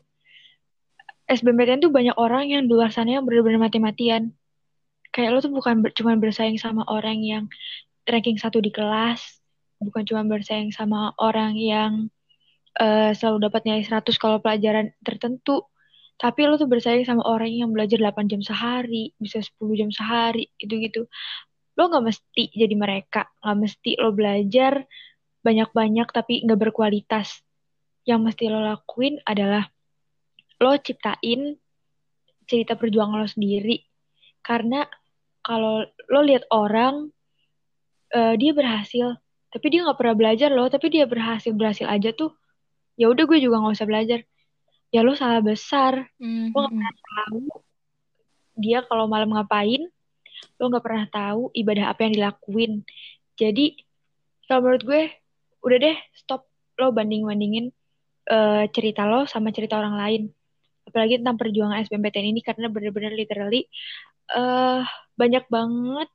[1.27, 4.31] SBMPTN tuh banyak orang yang di luar sana yang benar-benar mati-matian.
[5.11, 7.43] Kayak lo tuh bukan ber- cuma bersaing sama orang yang
[8.07, 9.19] ranking satu di kelas,
[9.83, 12.07] bukan cuma bersaing sama orang yang
[12.79, 15.67] eh, selalu dapat nilai 100 kalau pelajaran tertentu,
[16.15, 20.47] tapi lo tuh bersaing sama orang yang belajar 8 jam sehari, bisa 10 jam sehari,
[20.61, 21.09] gitu-gitu.
[21.77, 24.83] Lo nggak mesti jadi mereka, nggak mesti lo belajar
[25.45, 27.39] banyak-banyak tapi nggak berkualitas.
[28.03, 29.69] Yang mesti lo lakuin adalah
[30.57, 31.55] lo ciptain
[32.49, 33.85] cerita perjuangan lo sendiri.
[34.41, 34.83] Karena
[35.45, 37.13] kalau lo lihat orang,
[38.11, 39.15] eh, dia berhasil,
[39.53, 42.33] tapi dia nggak pernah belajar loh, tapi dia berhasil berhasil aja tuh.
[42.97, 44.19] Ya udah gue juga nggak usah belajar.
[44.89, 46.09] Ya lo salah besar.
[46.17, 47.41] Mm, Lo nggak pernah tahu
[48.57, 49.85] dia kalau malam ngapain.
[50.57, 52.73] Lo nggak pernah tahu ibadah apa yang dilakuin.
[53.37, 53.77] Jadi
[54.47, 55.01] kalau menurut gue
[55.67, 56.47] udah deh stop
[56.77, 57.73] lo banding-bandingin
[58.31, 60.21] eh, cerita lo sama cerita orang lain
[60.87, 63.67] apalagi tentang perjuangan SBMPTN ini karena bener-bener literally
[64.31, 64.81] eh
[65.19, 66.09] banyak banget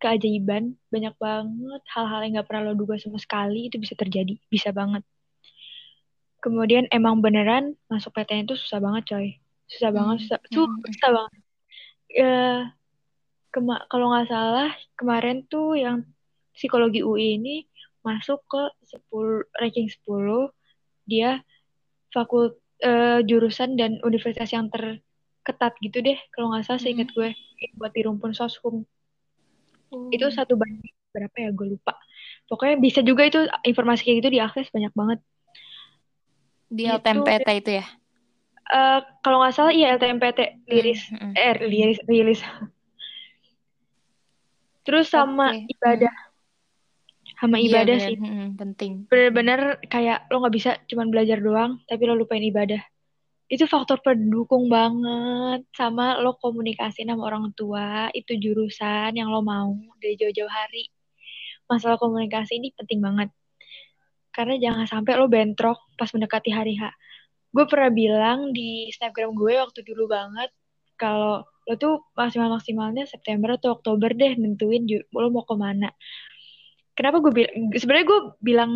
[0.00, 4.72] keajaiban banyak banget hal-hal yang gak pernah lo duga sama sekali itu bisa terjadi bisa
[4.76, 5.04] banget
[6.40, 9.28] kemudian emang beneran masuk PTN itu susah banget coy
[9.68, 10.92] susah banget Hmm, susah, hmm, su- hmm.
[10.92, 11.32] susah banget
[12.10, 12.60] Eh,
[13.50, 16.06] kema- kalau nggak salah kemarin tuh yang
[16.50, 17.56] psikologi UI ini
[18.00, 20.50] masuk ke 10 ranking 10
[21.04, 21.42] dia
[22.10, 27.34] fakul eh, jurusan dan universitas yang terketat gitu deh kalau nggak salah seingat gue
[27.76, 28.88] buat di rumpun soshum.
[30.08, 30.32] Itu Oh.
[30.32, 31.50] satu banding berapa ya?
[31.50, 31.92] Gue lupa.
[32.46, 35.18] Pokoknya bisa juga itu informasi kayak gitu diakses banyak banget.
[36.70, 36.94] Di Gitu.
[36.96, 37.86] LTMPT itu ya.
[38.70, 41.00] Eh, kalau nggak salah iya LTMPT liris.
[41.10, 42.40] Hmm, hmm, eh liris rilis
[44.90, 45.70] terus sama Oke.
[45.70, 46.14] ibadah.
[47.38, 48.16] Sama Iya ibadah benar, sih.
[48.18, 48.92] Hmm, penting.
[49.06, 52.82] bener-bener kayak lo nggak bisa cuman belajar doang tapi lo lupain ibadah.
[53.46, 55.62] Itu faktor pendukung banget.
[55.70, 59.70] Sama lo komunikasi sama orang tua itu jurusan yang lo mau
[60.02, 60.90] dari jauh-jauh hari.
[61.70, 63.30] Masalah komunikasi ini penting banget.
[64.34, 66.90] Karena jangan sampai lo bentrok pas mendekati hari H.
[67.54, 70.50] Gue pernah bilang di snapgram gue waktu dulu banget
[70.98, 75.92] kalau lo tuh maksimal maksimalnya September atau Oktober deh nentuin lo mau ke mana
[76.96, 78.70] kenapa gue bilang sebenarnya gue bilang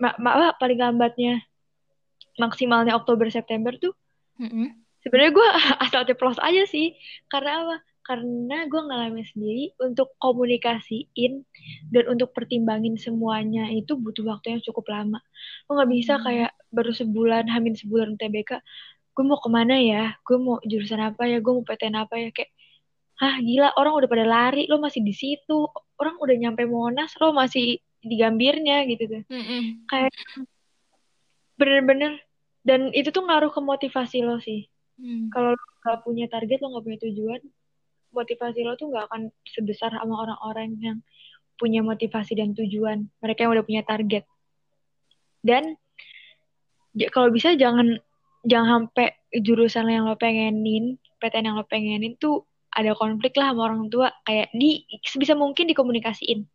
[0.00, 1.42] ma ma- paling lambatnya
[2.40, 3.92] maksimalnya Oktober September tuh
[4.40, 4.72] Mm-mm.
[5.04, 5.48] sebenarnya gue
[5.84, 6.96] asal ceplos aja sih
[7.28, 11.44] karena apa karena gue ngalamin sendiri untuk komunikasiin
[11.92, 15.20] dan untuk pertimbangin semuanya itu butuh waktu yang cukup lama
[15.68, 16.24] lo nggak bisa Hmm.
[16.26, 18.58] kayak baru sebulan hamin sebulan TBK
[19.20, 20.16] gue mau ke mana ya?
[20.24, 21.44] Gue mau jurusan apa ya?
[21.44, 22.32] Gue mau PTN apa ya?
[22.32, 22.56] Kayak
[23.20, 25.68] Hah gila orang udah pada lari lo masih di situ.
[26.00, 29.84] Orang udah nyampe Monas lo masih di Gambirnya gitu tuh Mm-mm.
[29.84, 30.08] kayak
[31.60, 32.16] bener-bener
[32.64, 34.64] dan itu tuh ngaruh ke motivasi lo sih.
[34.96, 35.28] Hmm.
[35.32, 37.40] kalau lo gak punya target lo gak punya tujuan
[38.12, 40.98] motivasi lo tuh gak akan sebesar sama orang-orang yang
[41.60, 43.12] punya motivasi dan tujuan.
[43.20, 44.24] Mereka yang udah punya target.
[45.44, 45.76] Dan
[46.96, 48.00] ja- kalau bisa jangan
[48.44, 53.70] jangan sampai jurusan yang lo pengenin PTN yang lo pengenin tuh ada konflik lah sama
[53.70, 54.08] orang tua.
[54.24, 56.46] Kayak di sebisa mungkin dikomunikasiin.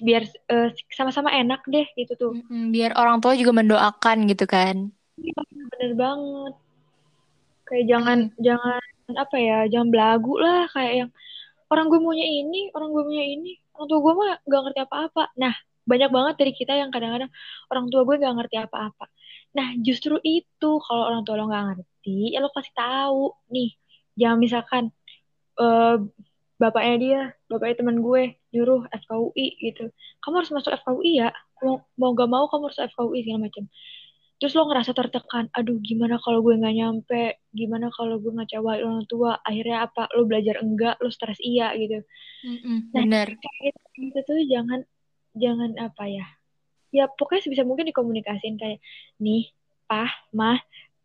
[0.00, 2.32] Biar eh, sama-sama enak deh gitu tuh.
[2.48, 4.88] Biar orang tua juga mendoakan gitu kan.
[5.20, 5.40] Iya,
[5.76, 6.54] bener banget.
[7.68, 8.82] Kayak jangan jangan
[9.14, 10.64] apa ya jangan belagu lah.
[10.72, 11.10] Kayak yang
[11.70, 13.52] orang gue maunya ini orang gue maunya ini.
[13.76, 15.22] Orang tua gue mah gak ngerti apa-apa.
[15.36, 15.54] Nah
[15.84, 17.30] banyak banget dari kita yang kadang-kadang
[17.68, 19.10] orang tua gue gak ngerti apa-apa
[19.50, 23.22] nah justru itu kalau orang tua lo gak ngerti ya lo kasih tahu.
[23.54, 23.70] Nih
[24.18, 24.84] jangan misalkan
[25.58, 25.96] eh,
[26.60, 29.90] bapaknya dia bapaknya teman gue nyuruh FKUI gitu.
[30.22, 31.30] Kamu harus masuk FKUI ya.
[31.64, 33.64] Mau mau gak mau kamu harus FKUI segala macam.
[34.40, 37.22] Terus lo ngerasa tertekan aduh gimana kalau gue nggak nyampe?
[37.52, 39.36] Gimana kalau gue ngecewain orang tua?
[39.44, 40.08] Akhirnya apa?
[40.16, 40.96] Lo belajar enggak?
[41.04, 42.00] Lo stres iya gitu.
[42.40, 42.88] Mm-mm.
[42.96, 43.28] nah Bener.
[43.36, 44.80] kayak gitu tuh jangan
[45.36, 46.26] jangan apa ya
[46.90, 48.82] ya pokoknya sebisa mungkin dikomunikasin kayak
[49.22, 49.50] nih
[49.86, 50.58] pah mah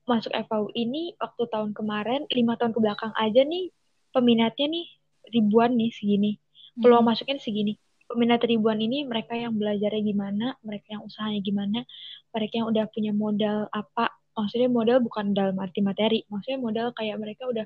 [0.06, 3.74] masuk FKU ini waktu tahun kemarin lima tahun ke belakang aja nih
[4.14, 4.86] peminatnya nih
[5.34, 6.38] ribuan nih segini
[6.80, 7.12] peluang hmm.
[7.12, 7.74] masuknya segini.
[8.06, 11.80] Peminat ribuan ini mereka yang belajarnya gimana mereka yang usahanya gimana
[12.30, 14.14] mereka yang udah punya modal apa.
[14.36, 17.66] Maksudnya modal bukan dalam arti materi maksudnya modal kayak mereka udah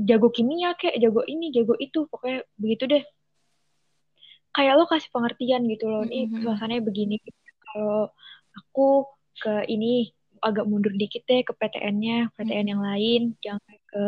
[0.00, 2.10] jago kimia kayak jago ini jago itu.
[2.10, 3.02] Pokoknya begitu deh
[4.54, 6.42] kayak lo kasih pengertian gitu loh ini mm-hmm.
[6.44, 7.16] suasananya begini
[7.62, 8.10] kalau
[8.56, 9.06] aku
[9.38, 12.70] ke ini agak mundur dikit deh ke PTN-nya PTN mm-hmm.
[12.72, 14.04] yang lain jangan ke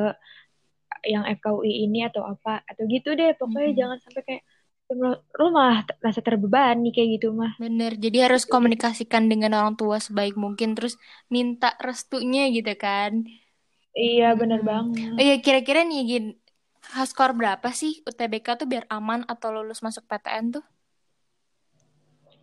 [1.00, 3.78] yang FKUI ini atau apa atau gitu deh pokoknya mm-hmm.
[3.78, 4.42] jangan sampai kayak
[5.38, 10.34] lo malah rasa terbebani kayak gitu mah bener jadi harus komunikasikan dengan orang tua sebaik
[10.34, 10.98] mungkin terus
[11.30, 13.22] minta restunya gitu kan
[13.94, 14.66] iya bener hmm.
[14.66, 16.26] banget oh, iya kira-kira nih Gin
[17.04, 20.64] skor berapa sih UTBK tuh biar aman atau lulus masuk PTN tuh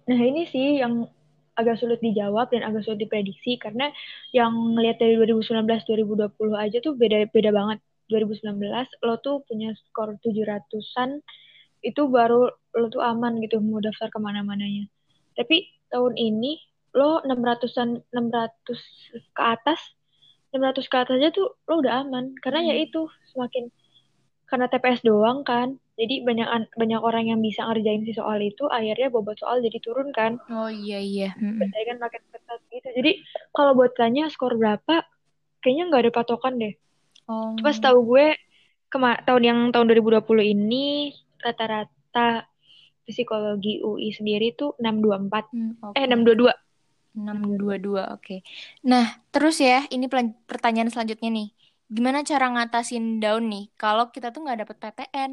[0.08, 1.10] nah ini sih yang
[1.58, 3.90] agak sulit dijawab dan agak sulit diprediksi karena
[4.30, 8.62] yang ngelihat dari 2019 2020 aja tuh beda beda banget 2019
[9.04, 11.20] lo tuh punya skor 700-an
[11.84, 14.88] itu baru lo tuh aman gitu mau daftar ke mana-mananya.
[15.36, 16.58] Tapi tahun ini
[16.96, 19.80] lo 600-an 600 ke atas
[20.56, 22.82] 600 ke atas aja tuh lo udah aman karena ya hmm.
[22.82, 23.02] ya itu
[23.36, 23.70] semakin
[24.48, 29.12] karena TPS doang kan jadi banyak banyak orang yang bisa ngerjain si soal itu akhirnya
[29.12, 31.60] bobot soal jadi turun kan oh iya iya hmm.
[31.60, 33.12] kan makin ketat gitu jadi
[33.52, 35.04] kalau buat tanya skor berapa
[35.60, 36.74] kayaknya nggak ada patokan deh
[37.28, 37.60] oh.
[37.60, 38.40] pas tahu gue
[38.88, 40.24] kema tahun yang tahun 2020
[40.56, 41.12] ini
[41.44, 42.48] rata-rata
[43.08, 45.56] psikologi UI sendiri tuh 624.
[45.56, 46.04] Hmm, okay.
[46.04, 46.52] Eh 622.
[47.18, 48.22] 622, oke.
[48.22, 48.40] Okay.
[48.86, 50.06] Nah, terus ya, ini
[50.46, 51.50] pertanyaan selanjutnya nih.
[51.88, 55.32] Gimana cara ngatasin down nih kalau kita tuh nggak dapet PTN?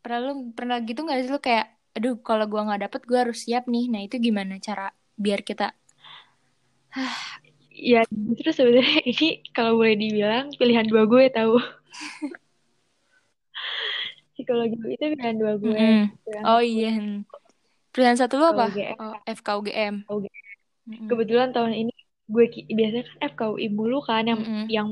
[0.00, 3.44] Pernah lu pernah gitu nggak sih lu kayak, aduh kalau gua nggak dapet gua harus
[3.44, 3.92] siap nih.
[3.92, 5.76] Nah itu gimana cara biar kita?
[7.74, 8.06] ya
[8.40, 11.60] terus sebenarnya ini kalau boleh dibilang pilihan dua gue tahu.
[14.34, 15.78] psikologi itu pilihan dua gue.
[15.78, 16.42] Mm -hmm.
[16.48, 16.90] Oh iya.
[17.94, 18.66] Pilihan satu lo apa?
[18.74, 18.98] FKUGM.
[18.98, 19.94] Oh, FKUGM.
[20.02, 21.06] Mm -hmm.
[21.06, 21.93] Kebetulan tahun ini
[22.24, 24.66] gue biasanya kan FKUI mulu kan yang mm -hmm.
[24.72, 24.88] yang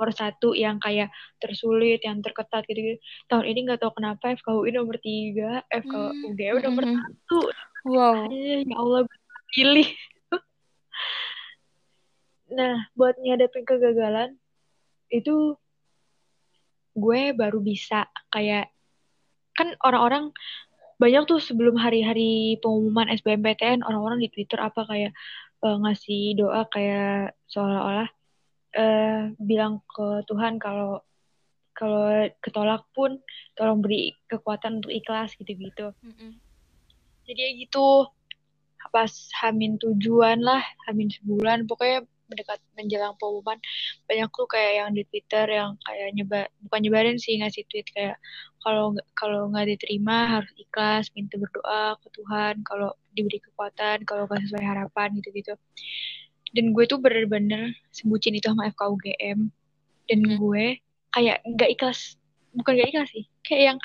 [0.00, 2.98] nomor satu yang kayak tersulit, yang terketat gitu, -gitu.
[3.28, 6.64] Tahun ini nggak tahu kenapa FKUI nomor tiga, FKUGM mm -hmm.
[6.64, 7.38] nomor satu.
[7.84, 8.24] Wow.
[8.32, 9.04] Ya Allah,
[9.52, 9.88] pilih.
[12.56, 14.40] nah, buat nyadapin kegagalan
[15.12, 15.60] itu
[16.96, 18.72] gue baru bisa kayak
[19.52, 20.32] kan orang-orang
[21.00, 25.16] banyak tuh sebelum hari-hari pengumuman SBMPTN orang-orang di Twitter apa kayak
[25.64, 28.08] uh, ngasih doa kayak seolah-olah
[28.76, 31.04] uh, bilang ke Tuhan kalau
[31.76, 33.16] kalau ketolak pun
[33.56, 35.96] tolong beri kekuatan untuk ikhlas gitu-gitu.
[36.04, 36.32] Mm -mm.
[37.24, 38.10] Jadi gitu
[38.90, 43.58] pas hamin tujuan lah, hamin sebulan pokoknya mendekat menjelang pengumuman
[44.06, 48.16] banyak tuh kayak yang di Twitter yang kayak nyebar bukan nyebarin sih ngasih tweet kayak
[48.62, 54.40] kalau kalau nggak diterima harus ikhlas minta berdoa ke Tuhan kalau diberi kekuatan kalau nggak
[54.46, 55.54] sesuai harapan gitu gitu
[56.54, 59.50] dan gue tuh bener-bener sebutin itu sama FKUGM
[60.10, 60.36] dan hmm.
[60.38, 60.64] gue
[61.14, 62.18] kayak nggak ikhlas
[62.54, 63.78] bukan nggak ikhlas sih kayak yang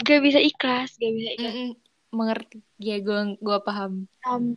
[0.00, 1.70] gak bisa ikhlas gak bisa ikhlas mm -mm.
[2.10, 4.56] mengerti ya gue gue paham um,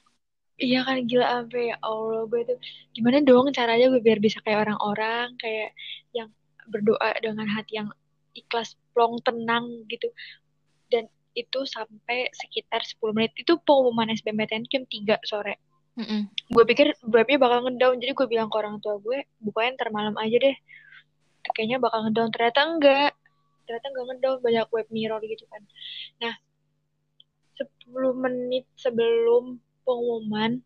[0.64, 2.58] Iya kan gila sampai ya Allah gue tuh
[2.96, 5.76] gimana dong caranya gue biar bisa kayak orang-orang kayak
[6.16, 6.32] yang
[6.72, 7.92] berdoa dengan hati yang
[8.34, 10.10] ikhlas plong tenang gitu.
[10.90, 13.34] Dan itu sampai sekitar 10 menit.
[13.38, 15.58] Itu pengumuman SBMPTN jam 3 sore.
[15.94, 16.22] Mm -mm.
[16.50, 18.02] gue pikir webnya bakal ngedown.
[18.02, 20.58] Jadi gue bilang ke orang tua gue bukain termalam aja deh.
[21.54, 22.30] Kayaknya bakal ngedown.
[22.34, 23.12] Ternyata enggak.
[23.70, 24.38] Ternyata enggak ngedown.
[24.42, 25.62] Banyak web mirror gitu kan.
[26.22, 26.34] Nah
[27.54, 30.60] 10 menit sebelum pengumuman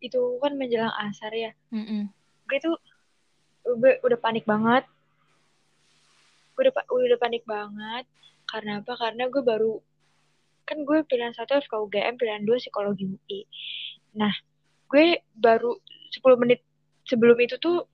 [0.00, 1.52] itu kan menjelang asar ya.
[1.68, 2.02] Mm -mm.
[2.48, 2.76] gue tuh
[3.64, 4.88] gue udah panik banget.
[6.56, 8.04] Gue udah udah panik banget.
[8.48, 8.92] Karena apa?
[8.96, 9.80] Karena gue baru
[10.70, 13.42] kan gue pilihan satu FKUGM pilihan dua psikologi UI
[14.14, 14.30] nah
[14.86, 15.74] gue baru
[16.14, 16.62] 10 menit
[17.06, 17.86] sebelum itu tuh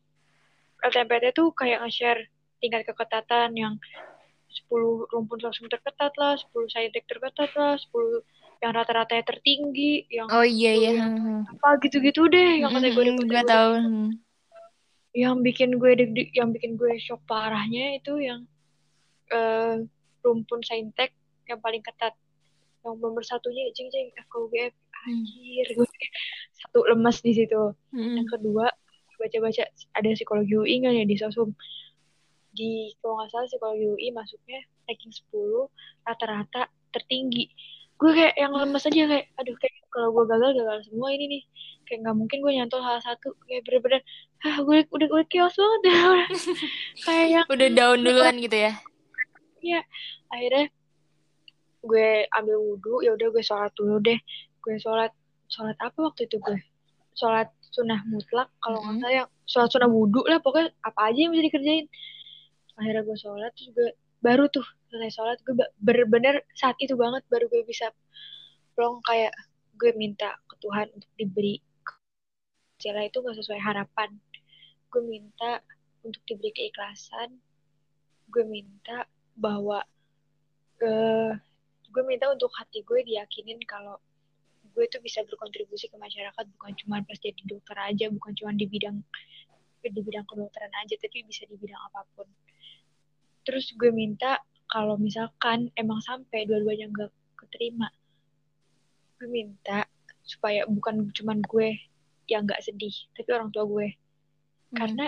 [0.85, 2.29] LTMPT tuh kayak nge-share
[2.61, 3.75] tingkat keketatan yang
[4.49, 8.25] 10 rumpun langsung terketat lah, 10 saintek terketat lah, 10
[8.63, 10.93] yang rata-ratanya tertinggi yang oh iya iya
[11.45, 13.73] apa gitu-gitu deh yang kategori mm, gue tahu
[15.17, 18.45] yang bikin gue deg yang bikin gue shock parahnya itu yang
[19.33, 19.81] uh,
[20.21, 21.17] rumpun saintek
[21.49, 22.13] yang paling ketat.
[22.85, 24.75] Yang nomor satunya jeng jeng FKUGF
[25.07, 25.89] anjir gue
[26.53, 27.73] satu lemas di situ.
[27.97, 28.21] Mm.
[28.23, 28.69] yang kedua
[29.17, 29.65] baca-baca
[29.97, 31.57] ada psikologi UI nggak ya di sosum?
[32.53, 37.49] Di kalau nggak salah psikologi UI masuknya ranking 10 rata-rata tertinggi
[37.97, 41.43] gue kayak yang lemes aja kayak aduh kayak kalau gue gagal gagal semua ini nih.
[41.89, 43.33] Kayak nggak mungkin gue nyantol hal satu.
[43.49, 44.01] Kayak bener-bener
[44.45, 45.97] ah gue udah gue chaos banget ya
[47.09, 48.73] kayak yang udah down duluan gitu ya?
[49.65, 49.81] Iya,
[50.29, 50.67] akhirnya
[51.87, 54.21] gue ambil wudhu ya udah gue sholat dulu deh.
[54.61, 55.11] Gue sholat
[55.49, 56.59] sholat apa waktu itu gue?
[57.17, 61.33] Sholat sunnah mutlak kalau nggak salah yang sholat sunnah wudhu lah pokoknya apa aja yang
[61.33, 61.87] bisa dikerjain.
[62.77, 63.89] Akhirnya gue sholat terus gue
[64.21, 67.91] baru tuh selesai sholat gue bener-bener saat itu banget baru gue bisa
[68.79, 69.35] plong kayak
[69.77, 71.61] gue minta ke Tuhan untuk diberi
[72.77, 74.21] Cila itu gak sesuai harapan.
[74.93, 75.65] Gue minta
[76.05, 77.41] untuk diberi keikhlasan.
[78.29, 79.81] Gue minta bahwa
[80.85, 81.33] eh
[81.89, 83.97] gue minta untuk hati gue diyakinin kalau
[84.77, 88.69] gue tuh bisa berkontribusi ke masyarakat bukan cuma pas jadi dokter aja bukan cuma di
[88.69, 89.01] bidang
[89.81, 92.29] di bidang kedokteran aja tapi bisa di bidang apa pun.
[93.49, 94.37] Terus gue minta
[94.77, 97.09] kalau misalkan emang sampai dua-duanya nggak
[97.41, 97.89] keterima
[99.17, 99.89] gue minta
[100.21, 101.81] supaya bukan cuman gue
[102.29, 103.89] yang nggak sedih tapi orang tua gue
[104.67, 104.77] Hmm.
[104.77, 105.07] karena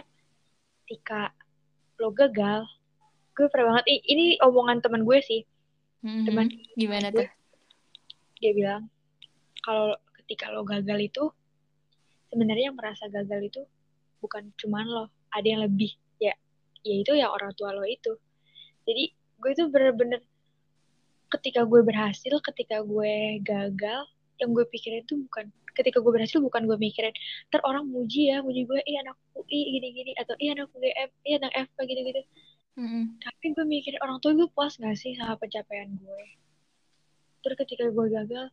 [0.87, 1.35] ketika
[1.99, 2.65] lo gagal
[3.37, 5.43] gue pernah banget i- ini omongan teman gue sih
[6.01, 6.25] Mhm.
[6.25, 6.47] teman
[6.79, 7.29] gimana gue tuh
[8.39, 8.89] dia bilang
[9.61, 11.29] kalau ketika lo gagal itu
[12.31, 13.61] sebenarnya yang merasa gagal itu
[14.23, 15.05] bukan cuman lo
[15.35, 16.33] ada yang lebih ya
[16.87, 18.15] yaitu ya orang tua lo itu
[18.89, 20.21] jadi gue itu bener-bener
[21.29, 24.03] ketika gue berhasil ketika gue gagal
[24.39, 27.15] yang gue pikirin itu bukan ketika gue berhasil bukan gue mikirin
[27.51, 31.37] ntar orang muji ya muji gue iya anak UI gini-gini atau iya anak UGM iya
[31.39, 32.23] anak FK gitu-gitu.
[32.79, 33.19] Mhm.
[33.19, 36.23] tapi gue mikirin orang tua gue puas gak sih sama pencapaian gue?
[37.43, 38.47] Terus ketika gue gagal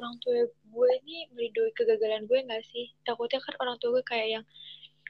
[0.00, 2.96] orang tua gue ini meridoi kegagalan gue gak sih?
[3.04, 4.44] Takutnya kan orang tua gue kayak yang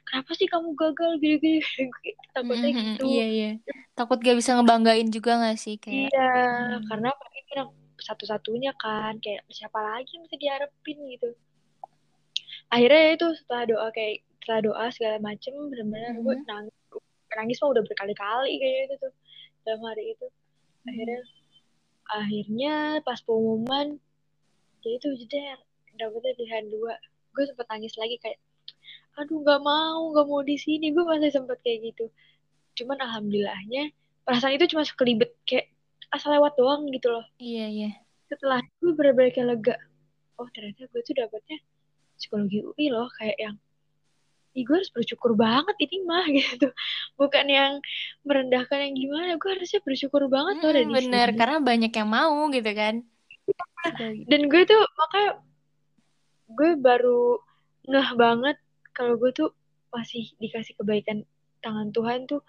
[0.03, 1.11] kenapa sih kamu gagal?
[1.17, 1.59] gini-gini.
[2.35, 2.77] Takutnya Mhm.
[2.97, 3.03] gitu.
[3.07, 3.49] Iya iya.
[3.93, 6.09] Takut gak bisa ngebanggain juga gak sih kayak?
[6.09, 6.29] Iya
[6.73, 6.85] Hmm.
[6.87, 7.57] karena paling kan
[7.99, 11.29] satu-satunya kan kayak siapa lagi yang bisa diharapin gitu.
[12.67, 16.45] Akhirnya ya itu setelah doa kayak setelah doa segala macem benar-benar gue Mhm.
[16.45, 16.75] nangis
[17.33, 19.13] nangis mah udah berkali-kali kayak gitu tuh
[19.63, 20.27] dalam hari itu.
[20.83, 21.19] Akhirnya
[22.03, 23.97] akhirnya pas pengumuman
[24.83, 25.57] ya itu jeder
[25.95, 26.93] dapetnya pilihan dua.
[27.31, 28.37] Gue sempet nangis lagi kayak
[29.13, 30.89] aduh nggak mau nggak mau di sini.
[30.89, 32.05] Gue masih sempet kayak gitu.
[32.73, 35.69] Cuman alhamdulillahnya perasaan itu cuma sekelibet kayak
[36.09, 37.25] asal lewat doang gitu loh.
[37.37, 37.89] Iya iya.
[38.27, 39.75] Setelah itu bener-bener kayak lega.
[40.37, 41.61] Oh ternyata gue tuh dapetnya
[42.17, 43.57] psikologi UI loh kayak yang
[44.53, 46.69] Ih, gue harus bersyukur banget ini mah gitu.
[47.17, 47.81] Bukan yang
[48.21, 51.39] merendahkan yang gimana gue harusnya bersyukur banget loh ada Mm, di bener sini.
[51.41, 52.95] karena banyak yang mau gitu kan.
[54.29, 55.31] Dan gue tuh makanya
[56.53, 57.41] gue baru
[57.83, 58.57] ngeh banget
[58.93, 59.49] kalau gue tuh
[59.93, 61.25] masih dikasih kebaikan
[61.61, 62.41] tangan Tuhan tuh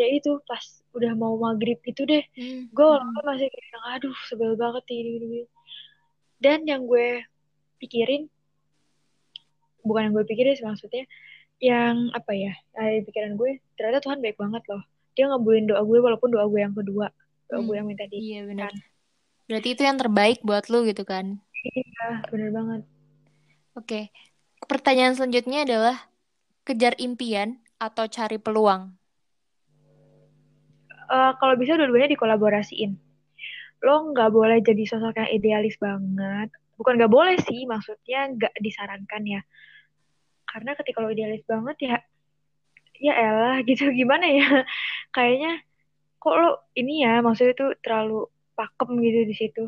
[0.00, 0.60] ya itu pas
[0.96, 3.20] udah mau maghrib itu deh Hmm, gue hmm.
[3.20, 5.40] masih kayak aduh sebel banget ini ini,
[6.40, 7.20] dan yang gue
[7.80, 8.32] pikirin
[9.84, 11.04] bukan yang gue pikirin sih maksudnya
[11.60, 14.80] yang apa ya dari pikiran gue ternyata Tuhan baik banget loh.
[15.12, 17.12] Dia ngabulin doa gue walaupun doa gue yang kedua
[17.52, 18.76] doa gue Hmm, yang minta di iya bener kan.
[19.50, 21.44] Berarti itu yang terbaik buat lu gitu kan?
[21.60, 22.82] Iya bener banget.
[23.76, 24.08] Oke
[24.68, 25.96] pertanyaan selanjutnya adalah
[26.64, 29.00] kejar impian atau cari peluang?
[31.10, 32.94] Eh, kalau bisa dua-duanya dikolaborasiin.
[33.82, 36.54] Lo nggak boleh jadi sosok yang idealis banget.
[36.78, 39.40] Bukan nggak boleh sih maksudnya nggak disarankan ya.
[40.46, 41.96] Karena ketika lo idealis banget ya
[43.02, 43.90] ya elah gitu.
[43.98, 44.62] Gimana ya?
[45.10, 45.66] Kayaknya
[46.22, 49.64] kok lo ini ya maksudnya itu terlalu pakem gitu di situ.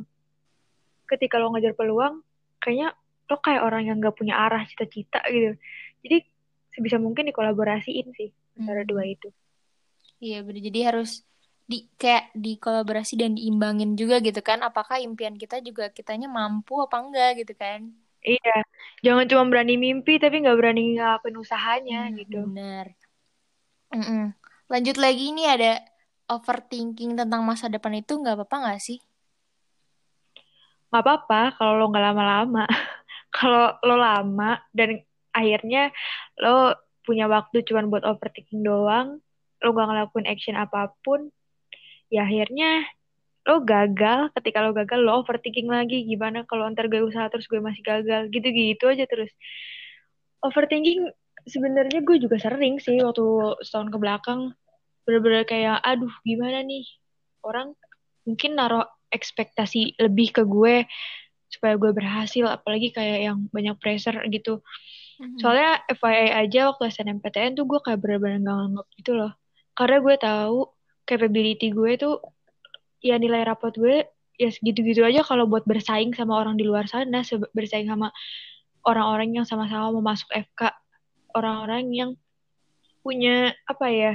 [1.11, 2.22] Ketika lo ngejar peluang
[2.62, 2.94] kayaknya
[3.33, 5.49] lo kayak orang yang nggak punya arah cita-cita gitu.
[6.05, 6.16] Jadi
[6.75, 8.29] sebisa mungkin dikolaborasiin sih
[8.61, 9.29] antara dua Hmm, itu.
[10.25, 10.62] Iya bener.
[10.68, 11.09] Jadi harus
[11.71, 14.59] di kayak dikolaborasi dan diimbangin juga gitu kan.
[14.68, 17.81] Apakah impian kita juga kitanya mampu apa enggak gitu kan?
[18.31, 18.51] Iya.
[19.05, 22.37] Jangan cuma berani mimpi tapi nggak berani ngelakuin usahanya Hmm, gitu.
[22.47, 22.87] bener.
[23.95, 24.23] Mm-mm.
[24.73, 25.73] lanjut lagi ini ada
[26.35, 28.99] overthinking tentang masa depan itu nggak apa-apa nggak sih?
[30.89, 32.62] Nggak apa-apa kalau lo nggak lama-lama
[33.33, 35.01] kalau lo lama dan
[35.33, 35.91] akhirnya
[36.39, 39.18] lo punya waktu cuma buat overthinking doang
[39.62, 41.33] lo gak ngelakuin action apa pun
[42.12, 42.85] ya akhirnya
[43.49, 44.30] lo gagal.
[44.39, 46.07] Ketika lo gagal lo overthinking lagi.
[46.07, 48.30] Gimana kalau ntar gue usaha terus gue masih gagal?
[48.30, 49.30] Gitu-gitu aja terus.
[50.43, 51.11] Overthinking
[51.47, 54.41] sebenarnya gue juga sering sih waktu setahun ke belakang.
[55.03, 56.87] Bener-bener kayak aduh gimana nih?
[57.43, 57.74] Orang
[58.22, 60.87] mungkin naruh ekspektasi lebih ke gue
[61.53, 64.64] supaya gue berhasil apalagi kayak yang banyak pressure gitu.
[65.20, 65.38] Mhm.
[65.38, 69.32] soalnya FYI aja waktu SNMPTN tuh gue kayak bener-bener gak nganggap gitu loh.
[69.76, 70.59] Karena gue tahu
[71.07, 72.18] capability gue tuh
[73.05, 74.09] ya nilai rapot gue
[74.40, 77.22] ya segitu-gitu aja kalau buat bersaing sama orang di luar sana
[77.55, 78.11] bersaing sama
[78.82, 80.74] orang-orang yang sama-sama mau masuk FK
[81.36, 82.11] orang-orang yang
[83.03, 84.12] punya apa ya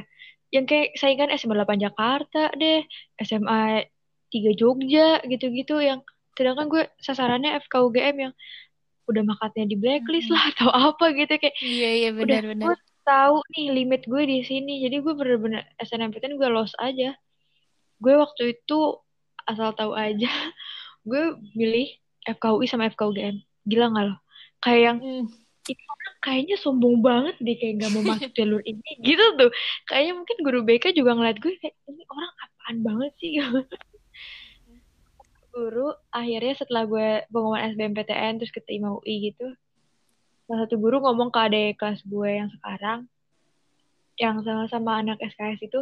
[0.51, 2.83] yang kayak saingan SMA 8 Jakarta deh
[3.19, 3.83] SMA
[4.31, 6.03] 3 Jogja gitu-gitu yang
[6.37, 8.33] sedangkan gue sasarannya FK UGM yang
[9.07, 12.65] udah makatnya di blacklist lah atau apa gitu kayak iya iya benar benar.
[12.69, 12.77] gue
[13.07, 17.15] tahu nih limit gue di sini jadi gue bener-bener SNMPTN gue los aja.
[17.97, 18.99] Gue waktu itu
[19.47, 20.27] asal tahu aja
[21.09, 21.87] gue milih
[22.27, 24.15] FKUI sama FKUGM gila nggak lo?
[24.59, 25.25] Kayak yang mm.
[25.71, 29.51] ini orang kayaknya sombong banget deh kayak nggak mau masuk jalur ini gitu tuh.
[29.87, 33.31] Kayaknya mungkin guru BK juga ngeliat gue kayak ini orang apaan banget sih
[35.57, 39.49] guru akhirnya setelah gue pengumuman SBMPTN terus keterima UI gitu
[40.45, 43.09] salah satu guru ngomong ke adik kelas gue yang sekarang
[44.21, 45.81] yang sama-sama anak SKS itu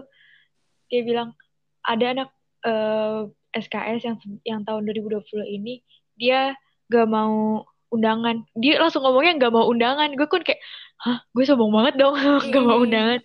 [0.87, 1.35] dia bilang
[1.83, 2.29] ada anak
[2.63, 5.83] uh, eh, SKS yang yang tahun 2020 ini
[6.19, 6.55] dia
[6.91, 8.43] gak mau undangan.
[8.57, 10.11] Dia langsung ngomongnya gak mau undangan.
[10.13, 10.59] Gue kan kayak
[11.01, 12.15] hah gue sombong banget dong
[12.53, 12.85] gak mau iya.
[12.85, 13.19] undangan.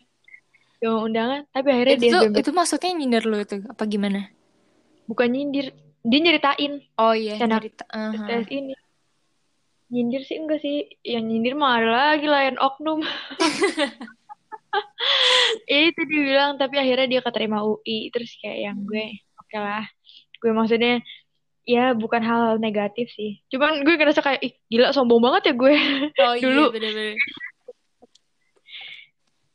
[0.81, 4.31] Gak mau undangan tapi akhirnya itu, dia itu maksudnya nyindir lo itu apa gimana?
[5.11, 6.73] Bukan nyindir dia nyeritain.
[6.97, 8.45] Oh iya cerita uh -huh.
[8.49, 8.75] ini.
[9.91, 10.89] Nyindir sih enggak sih.
[11.05, 13.05] Yang nyindir mah ada lagi lain oknum.
[15.67, 18.87] Ya itu dia bilang tapi akhirnya dia keterima UI terus kayak yang hmm.
[18.87, 19.85] gue oke okay lah.
[20.41, 21.03] Gue maksudnya
[21.69, 23.43] ya bukan hal, hal negatif sih.
[23.53, 25.75] Cuman gue ngerasa kayak ih gila sombong banget ya gue.
[26.23, 26.65] Oh, iya, dulu.
[26.71, 27.17] iya, bener-bener.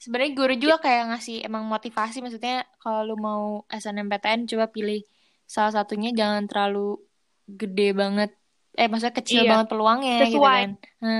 [0.05, 2.21] sebenarnya guru juga kayak ngasih emang motivasi.
[2.21, 5.01] Maksudnya kalau lu mau SNMPTN coba pilih
[5.45, 6.99] salah satunya jangan terlalu
[7.45, 8.31] gede banget.
[8.75, 9.49] Eh maksudnya kecil iya.
[9.55, 10.61] banget peluangnya gitu sesuai.
[10.67, 11.15] gitu kan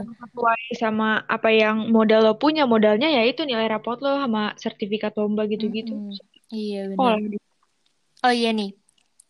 [0.00, 2.64] yang sesuai sama apa yang modal lo punya.
[2.64, 5.92] Modalnya ya itu nilai raport lo sama sertifikat lomba gitu-gitu.
[5.92, 6.54] Mm -hmm.
[6.54, 8.72] iya benar oh, oh iya nih.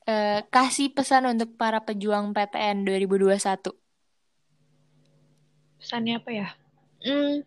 [0.04, 3.72] Uh, kasih pesan untuk para pejuang PTN 2021
[5.84, 6.48] pesannya apa ya?
[7.04, 7.44] Hmm,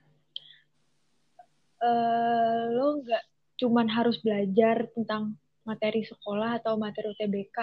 [1.81, 3.23] uh, lo nggak
[3.57, 5.33] cuman harus belajar tentang
[5.67, 7.57] materi sekolah atau materi UTBK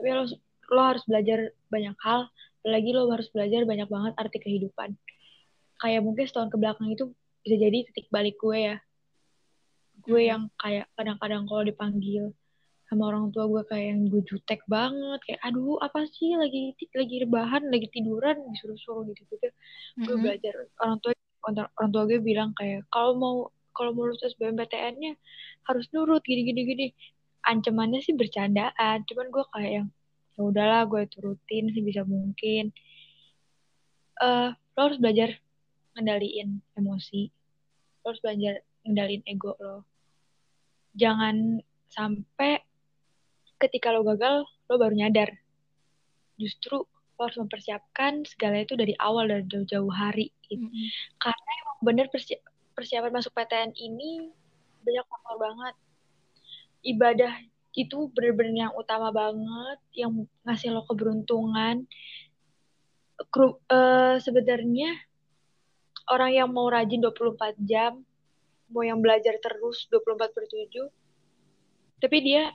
[0.00, 0.24] tapi lo
[0.70, 2.30] lo harus belajar banyak hal.
[2.64, 4.96] Lagi lo harus belajar banyak banget arti kehidupan.
[5.76, 7.12] Kayak mungkin setahun ke belakang itu
[7.44, 8.76] bisa jadi titik balik gue ya.
[10.00, 10.30] Gue hmm.
[10.32, 12.24] yang kayak kadang-kadang kalau dipanggil
[12.88, 15.20] sama orang tua gue kayak yang gue jutek banget.
[15.28, 16.32] Kayak aduh apa sih?
[16.36, 19.46] Lagi lagi rebahan lagi tiduran disuruh-suruh gitu gitu.
[19.46, 20.04] Mm-hmm.
[20.06, 20.54] gue belajar.
[20.80, 21.12] Orang tua
[21.50, 23.36] orang tua gue bilang kayak kalau mau
[23.72, 25.16] kalau mau lulus SBMPTN-nya
[25.64, 26.86] harus nurut gini gini gini
[27.44, 29.04] ancamannya sih bercandaan.
[29.06, 29.88] Cuman gue kayak yang
[30.36, 32.72] ya udahlah gue turutin sih bisa mungkin.
[34.20, 35.36] Uh, lo harus belajar
[35.96, 37.32] ngendaliin emosi.
[38.04, 39.84] Lo harus belajar ngendaliin ego lo.
[40.96, 41.60] Jangan
[41.90, 42.60] sampai
[43.60, 45.30] ketika lo gagal lo baru nyadar.
[46.40, 50.32] Justru lo harus mempersiapkan segala itu dari awal dari jauh-jauh hari.
[50.48, 50.60] Gitu.
[50.60, 50.88] Mm -hmm.
[51.20, 52.34] karena emang bener persi
[52.74, 54.32] persiapan masuk PTN ini
[54.80, 55.74] banyak faktor banget
[56.82, 57.32] ibadah
[57.76, 61.86] itu bener-bener yang utama banget yang ngasih lo keberuntungan.
[63.30, 64.96] Kru, uh, sebenarnya
[66.10, 68.00] orang yang mau rajin 24 jam
[68.70, 70.88] mau yang belajar terus 24 per 7
[72.00, 72.54] tapi dia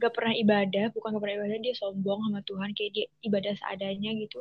[0.00, 4.10] gak pernah ibadah bukan gak pernah ibadah dia sombong sama Tuhan kayak dia ibadah seadanya
[4.18, 4.40] gitu.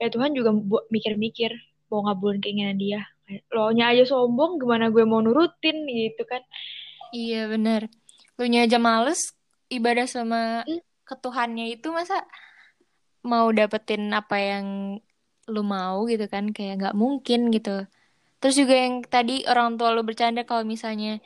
[0.00, 0.56] Ya Tuhan juga
[0.88, 1.52] mikir-mikir
[1.92, 3.04] mau ngabulin keinginan dia.
[3.52, 6.40] Lo nya aja sombong gimana gue mau nurutin gitu kan?
[7.12, 7.92] Iya benar
[8.40, 9.36] lu aja males
[9.68, 10.80] ibadah sama hmm?
[11.08, 12.24] ketuhannya itu masa
[13.22, 14.98] mau dapetin apa yang
[15.50, 17.86] lu mau gitu kan kayak nggak mungkin gitu.
[18.42, 21.22] Terus juga yang tadi orang tua lu bercanda kalau misalnya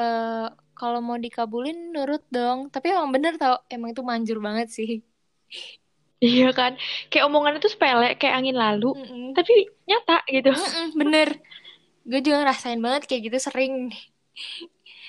[0.00, 2.72] uh, kalau mau dikabulin nurut dong.
[2.72, 4.90] Tapi emang bener tau emang itu manjur banget sih.
[6.24, 6.80] Iya kan?
[7.12, 9.26] Kayak omongan itu sepele kayak angin lalu mm -mm.
[9.36, 10.56] tapi nyata gitu.
[10.56, 11.28] Mm -mm, bener.
[12.08, 13.92] Gue juga ngerasain banget kayak gitu sering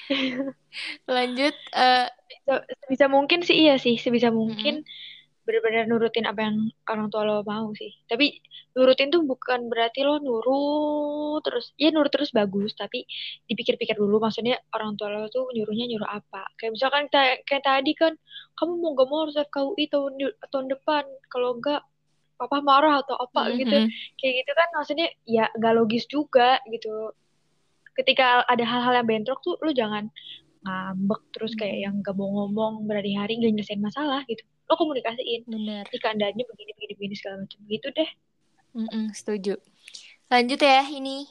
[1.16, 2.08] lanjut uh,
[2.86, 5.44] sebisa mungkin sih iya sih sebisa mungkin mm-hmm.
[5.46, 6.58] benar-benar nurutin apa yang
[6.90, 8.42] orang tua lo mau sih tapi
[8.76, 13.08] nurutin tuh bukan berarti lo nurut terus ya nurut terus bagus tapi
[13.50, 18.14] dipikir-pikir dulu maksudnya orang tua lo tuh nyuruhnya nyuruh apa kayak misalkan kayak tadi kan
[18.58, 20.14] kamu mau gak mau harus FKUI tahun
[20.52, 21.82] tahun depan kalau enggak
[22.36, 23.60] papa marah atau apa mm-hmm.
[23.64, 23.78] gitu
[24.20, 27.16] kayak gitu kan maksudnya ya gak logis juga gitu
[27.96, 30.12] ketika ada hal-hal yang bentrok tuh lu jangan
[30.66, 34.42] ngambek terus kayak yang gak mau ngomong berhari-hari gak nyelesain masalah gitu.
[34.66, 35.46] Lo komunikasiin.
[35.46, 37.60] Benar jika andanya begini begini begini segala macam.
[37.70, 38.10] Gitu deh.
[38.76, 39.56] Mm-mm, setuju.
[40.28, 41.30] Lanjut ya ini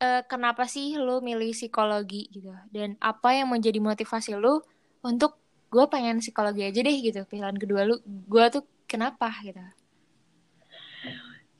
[0.00, 2.54] uh, kenapa sih lo milih psikologi gitu?
[2.70, 4.62] Dan apa yang menjadi motivasi lo
[5.02, 5.36] untuk
[5.68, 7.20] gue pengen psikologi aja deh gitu.
[7.26, 9.28] Pilihan kedua lu gue tuh kenapa?
[9.42, 9.60] gitu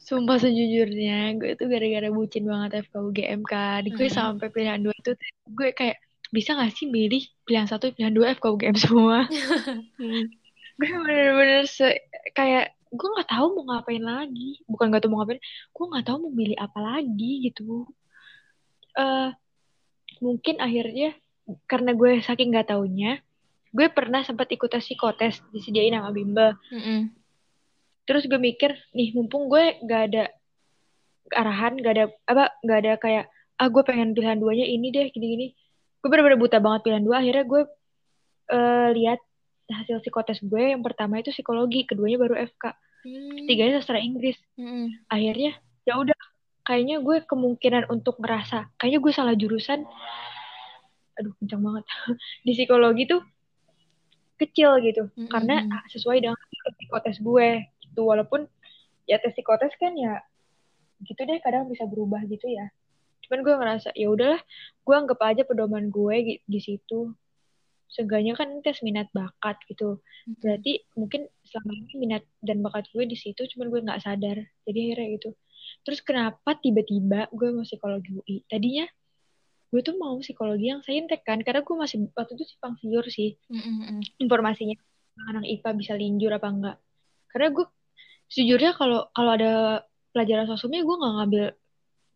[0.08, 3.84] Sumpah sejujurnya, gue tuh gara-gara bucin banget FKUGM kan.
[3.92, 4.16] Gue Mm-mm.
[4.16, 5.20] sampai pilihan dua tuh,
[5.52, 6.00] gue kayak
[6.32, 9.28] bisa gak sih milih pilihan satu, pilihan dua FKUGM semua.
[9.28, 10.24] Hmm.
[10.80, 11.92] gue bener-bener se
[12.32, 14.64] kayak gue nggak tahu mau ngapain lagi.
[14.64, 15.40] Bukan gak tahu mau ngapain,
[15.76, 17.84] gue nggak tahu mau milih apa lagi gitu.
[18.96, 19.30] eh
[20.24, 21.14] mungkin akhirnya
[21.68, 23.20] karena gue saking nggak taunya,
[23.76, 26.56] gue pernah sempat ikut tes psikotes disediain sama Bimba.
[26.72, 27.17] Mm-mm.
[28.08, 30.24] Terus gue mikir nih mumpung gue gak ada
[31.36, 33.24] arahan gak ada apa gak ada kayak
[33.60, 35.52] ah gue pengen pilihan duanya ini deh gini-gini.
[36.00, 37.18] Gue bener-bener buta banget pilihan dua.
[37.20, 37.62] Akhirnya gue
[38.48, 39.20] eh, lihat
[39.68, 43.30] hasil psikotes gue yang pertama itu psikologi keduanya baru FK Hmm.
[43.46, 44.34] ketiganya sastra Inggris.
[44.58, 44.90] Mm-mm.
[45.06, 45.54] akhirnya
[45.86, 46.18] ya udah
[46.66, 49.86] kayaknya gue kemungkinan untuk ngerasa kayaknya gue salah jurusan.
[51.14, 51.84] Aduh kencang banget.
[52.46, 53.22] Di psikologi tuh
[54.38, 55.30] kecil gitu Mm-mm.
[55.30, 56.38] karena ah, sesuai dengan
[56.78, 57.48] psikotes gue
[57.98, 58.06] gitu.
[58.06, 58.46] Walaupun
[59.10, 60.22] ya tes psikotes kan ya
[61.02, 62.70] gitu deh kadang bisa berubah gitu ya.
[63.26, 64.38] Cuman gue ngerasa ya udahlah
[64.86, 67.10] gue anggap aja pedoman gue di, di situ.
[67.90, 69.98] Seenggaknya kan tes minat bakat gitu.
[70.38, 74.38] Berarti mungkin selama ini minat dan bakat gue di situ cuman gue nggak sadar.
[74.62, 75.30] Jadi akhirnya gitu.
[75.82, 78.86] Terus kenapa tiba-tiba gue mau psikologi UI tadinya
[79.68, 83.36] gue tuh mau psikologi yang saintek kan karena gue masih waktu itu simpang siur sih.
[83.52, 84.00] Mm-mm.
[84.16, 84.72] informasinya
[85.28, 86.76] anak IPA bisa linjur apa enggak.
[87.28, 87.66] Karena gue
[88.28, 91.44] sejujurnya kalau kalau ada pelajaran sosumnya gue nggak ngambil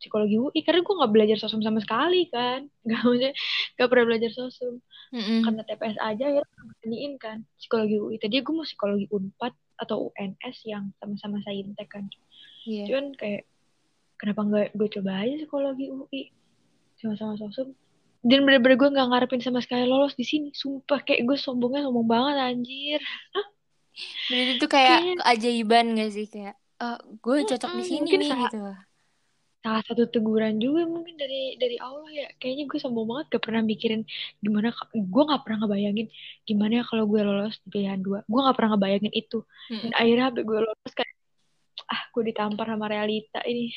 [0.02, 2.66] psikologi UI karena gue nggak belajar sosum sama sekali kan.
[2.86, 3.32] Nggak maksudnya
[3.78, 4.82] nggak pernah belajar sosum.
[5.12, 5.44] Mm-mm.
[5.44, 6.42] karena TPS aja ya
[6.88, 12.08] iniin kan psikologi UI tadi gue mau psikologi Unpad atau UNS yang sama-sama saintek kan.
[12.62, 12.86] Iya.
[12.88, 13.42] cuman kayak
[14.16, 16.22] kenapa nggak gue coba aja psikologi UI
[16.96, 17.76] sama-sama sosum.
[18.24, 20.48] Dan bener-bener gue nggak ngarepin sama sekali lolos di sini.
[20.54, 23.00] Sumpah kayak gue sombongnya sombong banget anjir
[24.26, 28.18] Dan itu kayak Kayaknya- keajaiban gak sih kayak eh gue cocok di Mm-mm, sini mungkin
[28.18, 28.62] nih salah- gitu.
[29.62, 33.62] salah satu teguran juga mungkin dari dari Allah ya kayaknya gue sombong banget gak pernah
[33.62, 34.02] mikirin
[34.42, 36.06] gimana gue nggak pernah ngebayangin
[36.42, 39.38] gimana ya kalau gue lolos di pilihan dua gue nggak pernah ngebayangin itu
[39.70, 40.00] dan Mm-mm.
[40.02, 41.12] akhirnya gue lolos kayak
[41.86, 43.70] ah gue ditampar sama realita ini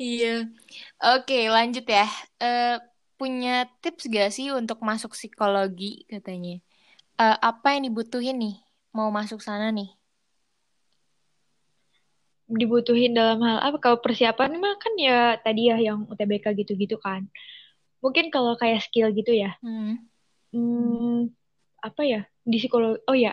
[0.00, 0.48] Iya.
[1.14, 2.06] Oke, lanjut ya.
[2.40, 2.74] Eh
[3.14, 6.58] punya tips gak sih untuk masuk psikologi katanya?
[7.20, 8.56] Eh, apa yang dibutuhin nih
[8.96, 9.92] mau masuk sana nih?
[12.52, 17.24] dibutuhin dalam hal apa kalau persiapan mah kan ya tadi ya yang UTBK gitu-gitu kan
[18.04, 19.96] mungkin kalau kayak skill gitu ya Hmm.
[20.52, 21.32] hmm,
[21.80, 23.32] apa ya di psikologi oh ya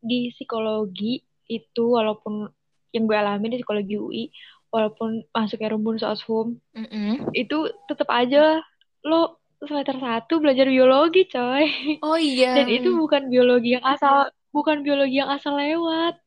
[0.00, 1.20] di psikologi
[1.52, 2.48] itu walaupun
[2.96, 4.24] yang gue alami di psikologi UI
[4.72, 7.28] walaupun masuknya rumpun soshum Mm-mm.
[7.36, 8.64] itu tetap aja
[9.04, 9.36] lo
[9.66, 11.66] semester satu belajar biologi coy.
[12.04, 12.54] Oh iya.
[12.58, 16.18] dan itu bukan biologi yang asal bukan biologi yang asal lewat.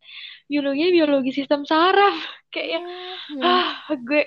[0.48, 2.16] Biologi biologi sistem saraf.
[2.52, 2.86] Kayak yang
[3.28, 3.44] Hmm.
[3.44, 4.24] ah gue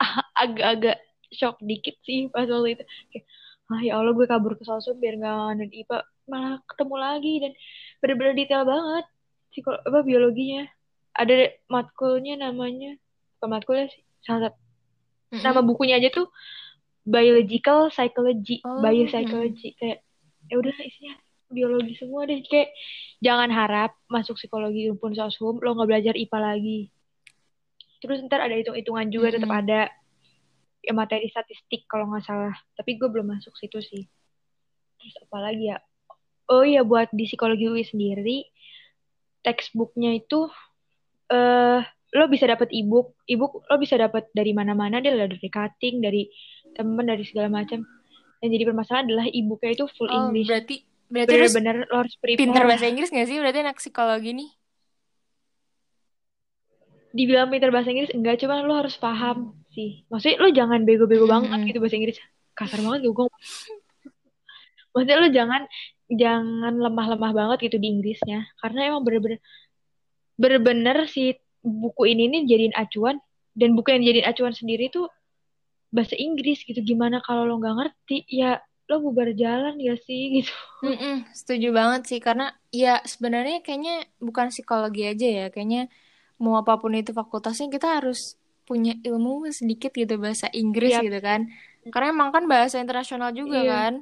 [0.00, 0.96] ah, agak-agak
[1.28, 2.84] shock dikit sih pas waktu itu.
[3.12, 3.24] Kayak
[3.70, 5.98] ah ya Allah gue kabur ke sosum biar nggak nganut IPA
[6.30, 7.52] malah ketemu lagi dan
[8.02, 9.04] bener-bener detail banget
[9.52, 10.64] psiko apa biologinya.
[11.14, 12.96] Ada matkulnya namanya
[13.38, 14.58] bukan matkulnya sih salah satu.
[15.30, 16.26] Nama bukunya aja tuh
[17.04, 19.74] biological psychology Oh, biopsychology.
[19.76, 20.04] kayak
[20.50, 21.14] ya udah isinya.
[21.50, 22.46] Biologi semua deh.
[22.46, 22.70] Kayak
[23.18, 26.80] jangan harap masuk psikologi pun soshum lo nggak belajar IPA lagi.
[28.00, 29.62] Terus ntar ada hitung-hitungan juga tetap Mm-mm.
[29.66, 29.80] ada.
[30.80, 32.54] Ya materi statistik kalau nggak salah.
[32.78, 34.06] Tapi gue belum masuk situ sih.
[34.96, 35.78] Terus apa lagi ya?
[36.48, 38.42] Oh iya buat di psikologi UI sendiri
[39.40, 40.48] textbooknya itu
[41.30, 41.80] eh
[42.10, 43.14] lo bisa dapat ebook.
[43.26, 45.14] Ebook lo bisa dapat dari mana-mana deh.
[45.14, 46.26] Lah dari cutting dari
[46.74, 47.82] temen dari segala macam.
[48.40, 50.48] Yang jadi permasalahan adalah ebooknya itu full Oh, English.
[50.48, 50.76] berarti
[51.10, 52.40] berarti harus bener-bener lo harus prepare.
[52.40, 53.36] pintar bahasa Inggris gak sih?
[53.36, 54.50] Berarti anak psikologi nih.
[57.10, 58.38] dibilang pintar bahasa Inggris enggak.
[58.38, 60.06] Cuma lo harus paham sih.
[60.06, 61.66] Maksudnya lo jangan bego-bego banget Mm-mm.
[61.66, 62.18] gitu bahasa Inggris.
[62.54, 63.26] Kasar banget gue
[64.90, 65.62] maksudnya lo jangan
[66.10, 68.46] jangan lemah-lemah banget gitu di Inggrisnya.
[68.62, 69.38] Karena emang bener-bener
[70.38, 73.18] bener-bener si buku ini nih jadiin acuan.
[73.50, 75.10] Dan buku yang jadiin acuan sendiri tuh
[75.90, 80.54] bahasa Inggris gitu gimana kalau lo nggak ngerti ya lo bubar jalan ya sih gitu
[80.82, 85.86] Mm-mm, setuju banget sih karena ya sebenarnya kayaknya bukan psikologi aja ya kayaknya
[86.40, 88.34] mau apa pun itu fakultasnya kita harus
[88.66, 91.02] punya ilmu sedikit gitu bahasa Inggris Yap.
[91.06, 91.50] gitu kan
[91.90, 93.70] karena emang kan bahasa internasional juga Iya.
[93.70, 93.94] kan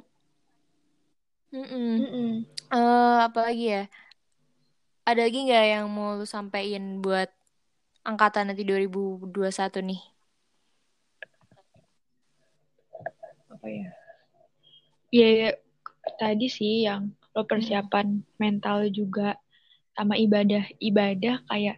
[1.49, 1.89] Mm-mm.
[2.05, 2.29] Mm-mm.
[2.69, 3.83] Eh, apa lagi ya
[5.09, 7.33] ada lagi nggak yang mau lu sampein buat
[8.05, 10.01] angkatan nanti 2021 nih
[13.59, 13.89] apa ya?
[15.11, 15.51] Ya
[16.15, 18.39] tadi sih yang lo persiapan hmm.
[18.39, 19.35] mental juga
[19.99, 20.63] sama ibadah.
[20.79, 21.77] Ibadah kayak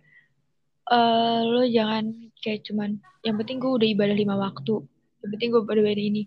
[0.93, 4.85] uh, lo jangan kayak cuman yang penting gue udah ibadah lima waktu.
[5.25, 6.23] Yang penting gue udah ibadah ini.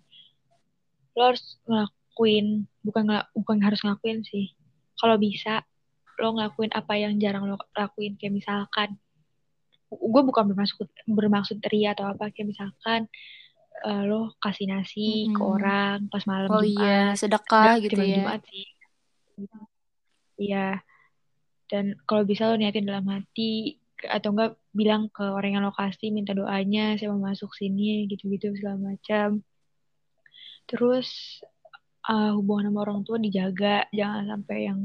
[1.15, 4.51] Lo harus ngelakuin bukan ngel bukan harus ngelakuin sih.
[4.99, 5.63] Kalau bisa
[6.19, 8.19] lo ngelakuin apa yang jarang lo lakuin.
[8.19, 8.99] Kayak misalkan
[9.87, 12.27] gue bukan bermaksud bermaksud ria atau apa.
[12.35, 13.07] Kayak misalkan
[13.83, 15.35] uh, lo kasih nasi hmm.
[15.35, 16.79] ke orang pas malam oh Jumat.
[16.79, 18.23] iya sedekah gitu ya.
[18.23, 18.67] Jumat sih.
[20.39, 20.67] Iya.
[21.65, 26.35] Dan kalau bisa lo niatin dalam hati atau enggak bilang ke orang yang lokasi minta
[26.35, 29.41] doanya saya mau masuk sini gitu-gitu segala macam.
[30.69, 31.41] Terus
[32.05, 33.89] uh, hubungan sama orang tua dijaga.
[33.91, 34.79] Jangan sampai yang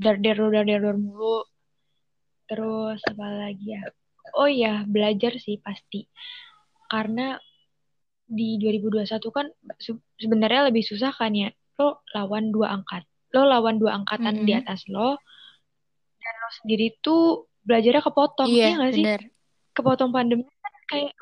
[0.00, 1.44] dar dar dar mulu.
[2.48, 3.84] Terus apa lagi ya?
[4.32, 6.08] Oh ya belajar sih pasti.
[6.88, 7.36] Karena
[8.28, 9.46] di 2021 kan
[10.20, 11.48] sebenarnya lebih susah kan ya.
[11.80, 14.48] Lo lawan dua angkat lo lawan dua angkatan mm -hmm.
[14.48, 15.20] di atas lo
[16.18, 19.04] dan lo sendiri tuh belajarnya kepotong iya, ya gak sih?
[19.76, 21.12] kepotong pandemi kan kayak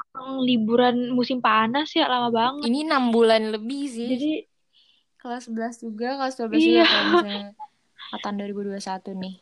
[0.47, 2.71] liburan musim panas ya lama banget.
[2.71, 4.09] Ini enam bulan lebih sih.
[4.15, 4.33] Jadi
[5.19, 6.63] kelas 11 juga kelas 12 iya.
[6.63, 7.43] juga kalau misalnya
[8.07, 9.35] angkatan 2021 nih.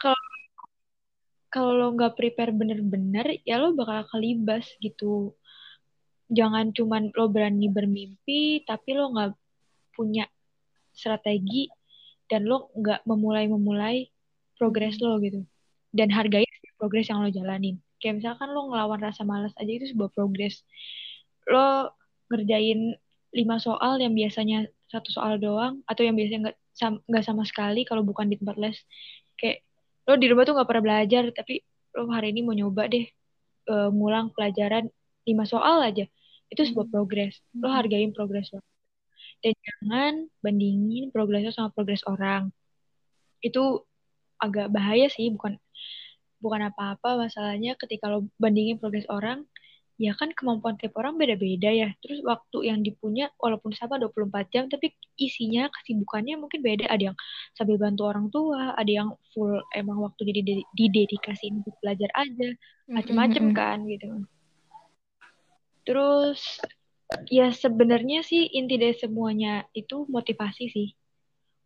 [0.00, 0.22] Kalau
[1.52, 5.36] kalau lo nggak prepare bener-bener ya lo bakal kelibas gitu
[6.32, 9.32] jangan cuman lo berani bermimpi tapi lo nggak
[9.92, 10.24] punya
[10.92, 11.68] strategi
[12.28, 14.08] dan lo nggak memulai-memulai
[14.56, 15.44] progres lo gitu.
[15.92, 16.48] Dan hargai
[16.80, 17.76] progres yang lo jalanin.
[18.00, 20.64] Kayak misalkan lo ngelawan rasa malas aja itu sebuah progres.
[21.46, 21.92] Lo
[22.32, 22.96] ngerjain
[23.32, 26.56] lima soal yang biasanya satu soal doang atau yang biasanya nggak
[27.08, 28.80] nggak sama sekali kalau bukan di tempat les.
[29.36, 29.64] Kayak
[30.08, 31.60] lo di rumah tuh nggak pernah belajar tapi
[31.92, 33.04] lo hari ini mau nyoba deh
[33.68, 34.88] uh, ngulang pelajaran
[35.28, 36.08] lima soal aja
[36.52, 37.40] itu sebuah progres.
[37.56, 37.76] Lo hmm.
[37.80, 38.60] hargain progres lo.
[39.40, 42.52] Dan jangan bandingin progres lo sama progres orang.
[43.40, 43.88] Itu
[44.36, 45.56] agak bahaya sih bukan
[46.44, 47.16] bukan apa-apa.
[47.16, 49.48] Masalahnya ketika lo bandingin progres orang
[50.00, 51.88] ya kan kemampuan tiap orang beda-beda ya.
[52.04, 56.92] Terus waktu yang dipunya walaupun sama 24 jam tapi isinya kesibukannya mungkin beda.
[56.92, 57.16] Ada yang
[57.56, 62.48] sambil bantu orang tua ada yang full emang waktu jadi didedikasi untuk belajar aja.
[62.92, 63.56] Macem-macem mm -hmm.
[63.56, 64.06] kan gitu
[65.82, 66.62] terus
[67.28, 70.88] ya sebenarnya sih inti dari semuanya itu motivasi sih.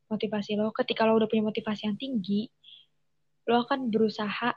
[0.06, 0.70] Motivasi lo.
[0.70, 2.50] Ketika lo udah punya motivasi yang tinggi
[3.46, 4.50] lo akan berusaha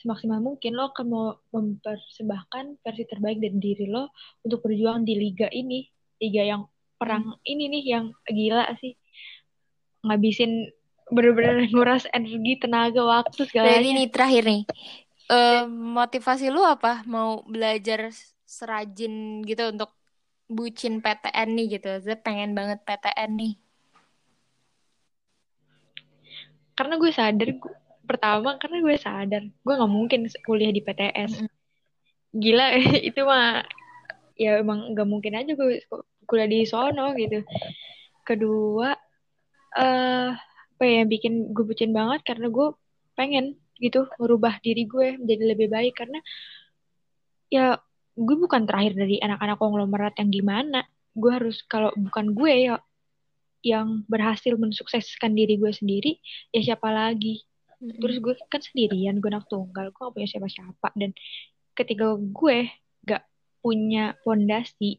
[0.00, 4.14] semaksimal mungkin lo akan mau mempersembahkan versi terbaik dari diri lo
[4.44, 5.84] untuk berjuang di liga ini.
[6.18, 6.66] Liga yang
[6.98, 7.52] perang hmm.
[7.52, 8.96] ini nih yang gila sih.
[10.02, 10.72] Ngabisin
[11.08, 14.62] bener-bener nguras energi tenaga waktu segala Jadi nih terakhir nih.
[15.28, 17.04] Uh, motivasi lu apa?
[17.04, 18.08] Mau belajar
[18.48, 19.92] serajin gitu untuk
[20.48, 21.90] bucin PTN nih gitu.
[22.00, 23.52] Saya pengen banget PTN nih.
[26.72, 27.74] Karena gue sadar gue,
[28.08, 31.44] pertama karena gue sadar gue nggak mungkin kuliah di PTS
[32.32, 32.66] gila
[33.08, 33.60] itu mah
[34.40, 35.84] ya emang nggak mungkin aja gue
[36.24, 37.44] kuliah di sono gitu.
[38.24, 38.96] Kedua
[39.76, 40.28] eh uh,
[40.78, 42.68] apa ya yang bikin gue bucin banget karena gue
[43.18, 45.94] pengen gitu merubah diri gue menjadi lebih baik.
[45.98, 46.18] Karena
[47.52, 47.80] ya
[48.18, 50.82] gue bukan terakhir dari anak-anak konglomerat yang gimana.
[51.14, 52.76] Gue harus kalau bukan gue ya
[53.62, 56.18] yang berhasil mensukseskan diri gue sendiri
[56.54, 57.42] ya siapa lagi?
[57.78, 60.88] Hmm Terus gue kan sendirian, gue anak tunggal, gue gak punya siapa-siapa.
[60.98, 61.14] Dan
[61.78, 62.66] ketika gue
[63.06, 63.22] gak
[63.62, 64.98] punya fondasi,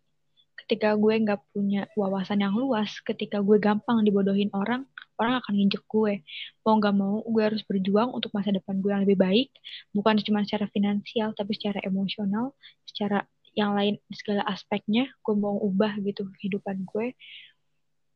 [0.64, 4.88] ketika gue gak punya wawasan yang luas, ketika gue gampang dibodohin orang,
[5.20, 6.24] orang akan nginjek gue.
[6.64, 9.50] Mau gak mau, gue harus berjuang untuk masa depan gue yang lebih baik.
[9.92, 12.56] Bukan cuma secara finansial, tapi secara emosional,
[12.88, 17.14] secara yang lain, segala aspeknya, gue mau ubah gitu kehidupan gue.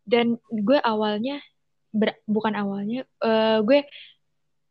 [0.08, 1.44] Dan gue awalnya,
[1.92, 3.84] ber, bukan awalnya, uh, gue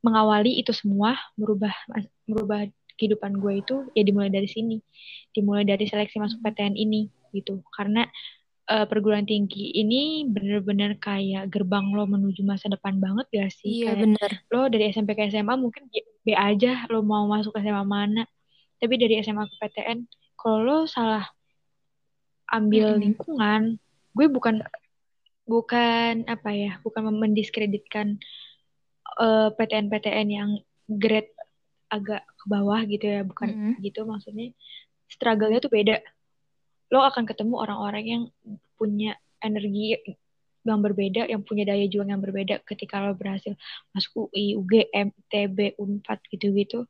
[0.03, 1.71] mengawali itu semua merubah
[2.27, 2.67] merubah
[2.99, 4.83] kehidupan gue itu ya dimulai dari sini
[5.31, 8.05] dimulai dari seleksi masuk PTN ini gitu karena
[8.69, 13.97] uh, perguruan tinggi ini bener-bener kayak gerbang lo menuju masa depan banget gak sih iya
[13.97, 15.89] bener lo dari SMP ke SMA mungkin
[16.23, 18.29] B aja lo mau masuk SMA mana
[18.79, 19.99] tapi dari SMA ke PTN
[20.39, 21.27] kalau lo salah
[22.53, 23.03] ambil -hmm.
[23.03, 23.63] lingkungan
[24.13, 24.61] gue bukan
[25.49, 28.21] bukan apa ya bukan mendiskreditkan
[29.19, 30.51] uh, eh, PTN-PTN yang
[30.87, 31.33] grade
[31.93, 33.75] agak ke bawah gitu ya, bukan mm -hmm.
[33.85, 34.49] gitu maksudnya.
[35.13, 36.01] Struggle-nya tuh beda.
[36.93, 38.23] Lo akan ketemu orang-orang yang
[38.77, 39.97] punya energi
[40.63, 43.59] yang berbeda, yang punya daya juang yang berbeda ketika lo berhasil
[43.91, 46.87] masuk UI, UGM, TB, Unpad gitu-gitu.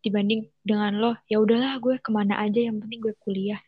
[0.00, 3.60] Dibanding dengan lo ya udahlah gue ke mana aja yang penting gue kuliah.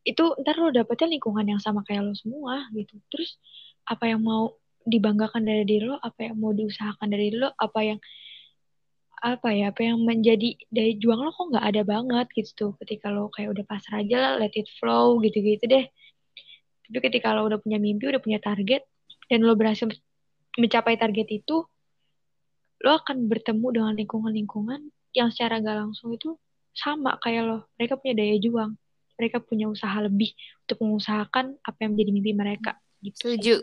[0.00, 2.96] Itu ntar lo dapetnya lingkungan yang sama kayak lo semua gitu.
[3.12, 3.36] Terus
[3.84, 7.98] apa yang mau dibanggakan dari diri lo apa yang mau diusahakan dari lo apa yang
[9.24, 12.76] apa ya apa yang menjadi dari juang lo kok nggak ada banget gitu.
[12.76, 15.88] Ketika lo kayak udah pasrah aja let it flow gitu-gitu deh.
[16.84, 18.84] Tapi ketika lo udah punya mimpi udah punya target
[19.32, 19.88] dan lo berhasil
[20.60, 21.64] mencapai target itu
[22.84, 26.36] lo akan bertemu dengan lingkungan-lingkungan yang secara gak langsung itu
[26.76, 27.58] sama kayak lo.
[27.80, 28.76] Mereka punya daya juang.
[29.16, 30.36] Mereka punya usaha lebih
[30.68, 32.76] untuk mengusahakan apa yang menjadi mimpi mereka.
[33.00, 33.56] Gitu setuju.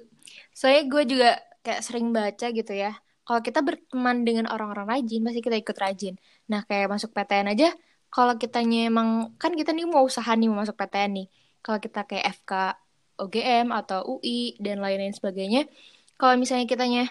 [0.58, 1.32] Soalnya gue juga
[1.62, 2.98] kayak sering baca gitu ya
[3.32, 6.20] kalau kita berteman dengan orang-orang rajin pasti kita ikut rajin.
[6.52, 7.72] Nah kayak masuk PTN aja
[8.12, 11.28] kalau kitanya emang kan kita nih mau usaha nih mau masuk PTN nih.
[11.64, 12.76] Kalau kita kayak FK
[13.24, 15.72] OGM atau UI dan lain-lain sebagainya
[16.20, 17.08] kalau misalnya kitanya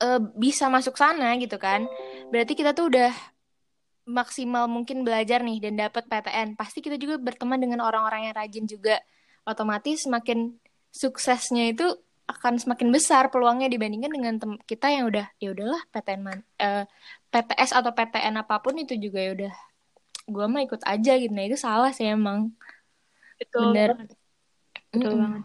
[0.00, 1.90] uh, bisa masuk sana gitu kan
[2.30, 3.12] berarti kita tuh udah
[4.06, 8.64] maksimal mungkin belajar nih dan dapat PTN pasti kita juga berteman dengan orang-orang yang rajin
[8.70, 9.02] juga.
[9.42, 10.54] Otomatis semakin
[10.94, 11.86] suksesnya itu
[12.26, 16.82] akan semakin besar peluangnya dibandingkan dengan tem kita yang udah ya udahlah PTN man uh,
[16.82, 16.84] eh,
[17.30, 19.54] PTS atau PTN apa pun itu juga ya udah
[20.26, 21.30] gue mah ikut aja gitu.
[21.30, 22.50] Nah itu salah sih emang.
[23.38, 23.90] Betul bener.
[24.90, 25.22] betul mm -mm.
[25.22, 25.42] banget.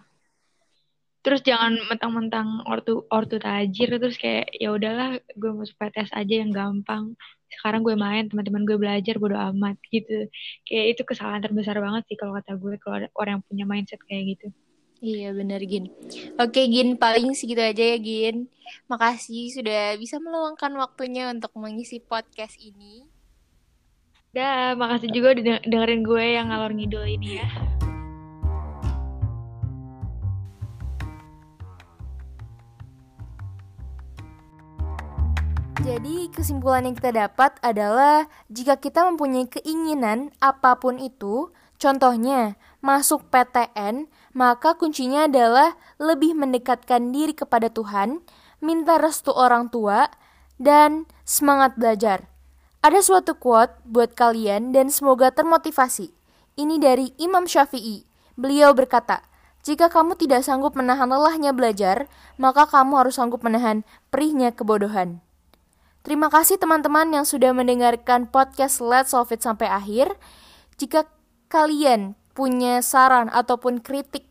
[1.22, 6.50] Terus jangan mentang-mentang ortu ortu tajir terus kayak ya udahlah gue masuk PTS aja yang
[6.50, 7.14] gampang.
[7.46, 10.26] Sekarang gue main teman-teman gue belajar bodo amat gitu.
[10.66, 14.02] Kayak itu kesalahan terbesar banget sih kalau kata gue kalau ada orang yang punya mindset
[14.10, 14.50] kayak gitu
[15.02, 15.90] Iya benar Gin.
[16.38, 18.54] Oke Gin, paling segitu aja ya Gin.
[18.86, 23.10] Makasih sudah bisa meluangkan waktunya untuk mengisi podcast ini.
[24.30, 27.50] Dah, makasih juga udah dengerin gue yang ngalor ngidul ini ya.
[35.82, 41.50] Jadi kesimpulan yang kita dapat adalah jika kita mempunyai keinginan apa pun itu,
[41.82, 42.54] contohnya
[42.86, 48.24] masuk PTN, maka kuncinya adalah lebih mendekatkan diri kepada Tuhan,
[48.64, 50.08] minta restu orang tua,
[50.62, 52.30] dan semangat belajar.
[52.82, 56.14] Ada suatu quote buat kalian dan semoga termotivasi.
[56.58, 58.06] Ini dari Imam Syafi'i.
[58.34, 59.22] Beliau berkata,
[59.62, 62.10] jika kamu tidak sanggup menahan lelahnya belajar,
[62.42, 65.22] maka kamu harus sanggup menahan perihnya kebodohan.
[66.02, 70.18] Terima kasih teman-teman yang sudah mendengarkan podcast Let's Solve It sampai akhir.
[70.82, 71.06] Jika
[71.46, 74.28] kalian punya saran ataupun kritik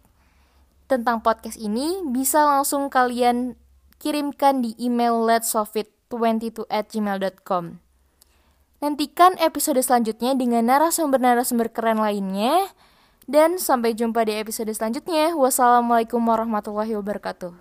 [0.91, 3.55] tentang podcast ini, bisa langsung kalian
[4.03, 7.79] kirimkan di email let's solve it 22 at gmail.com.
[8.81, 12.73] Nantikan episode selanjutnya dengan narasumber-narasumber keren lainnya.
[13.31, 15.37] Dan sampai jumpa di episode selanjutnya.
[15.39, 17.55] Wassalamualaikum warahmatullahi wabarakatuh.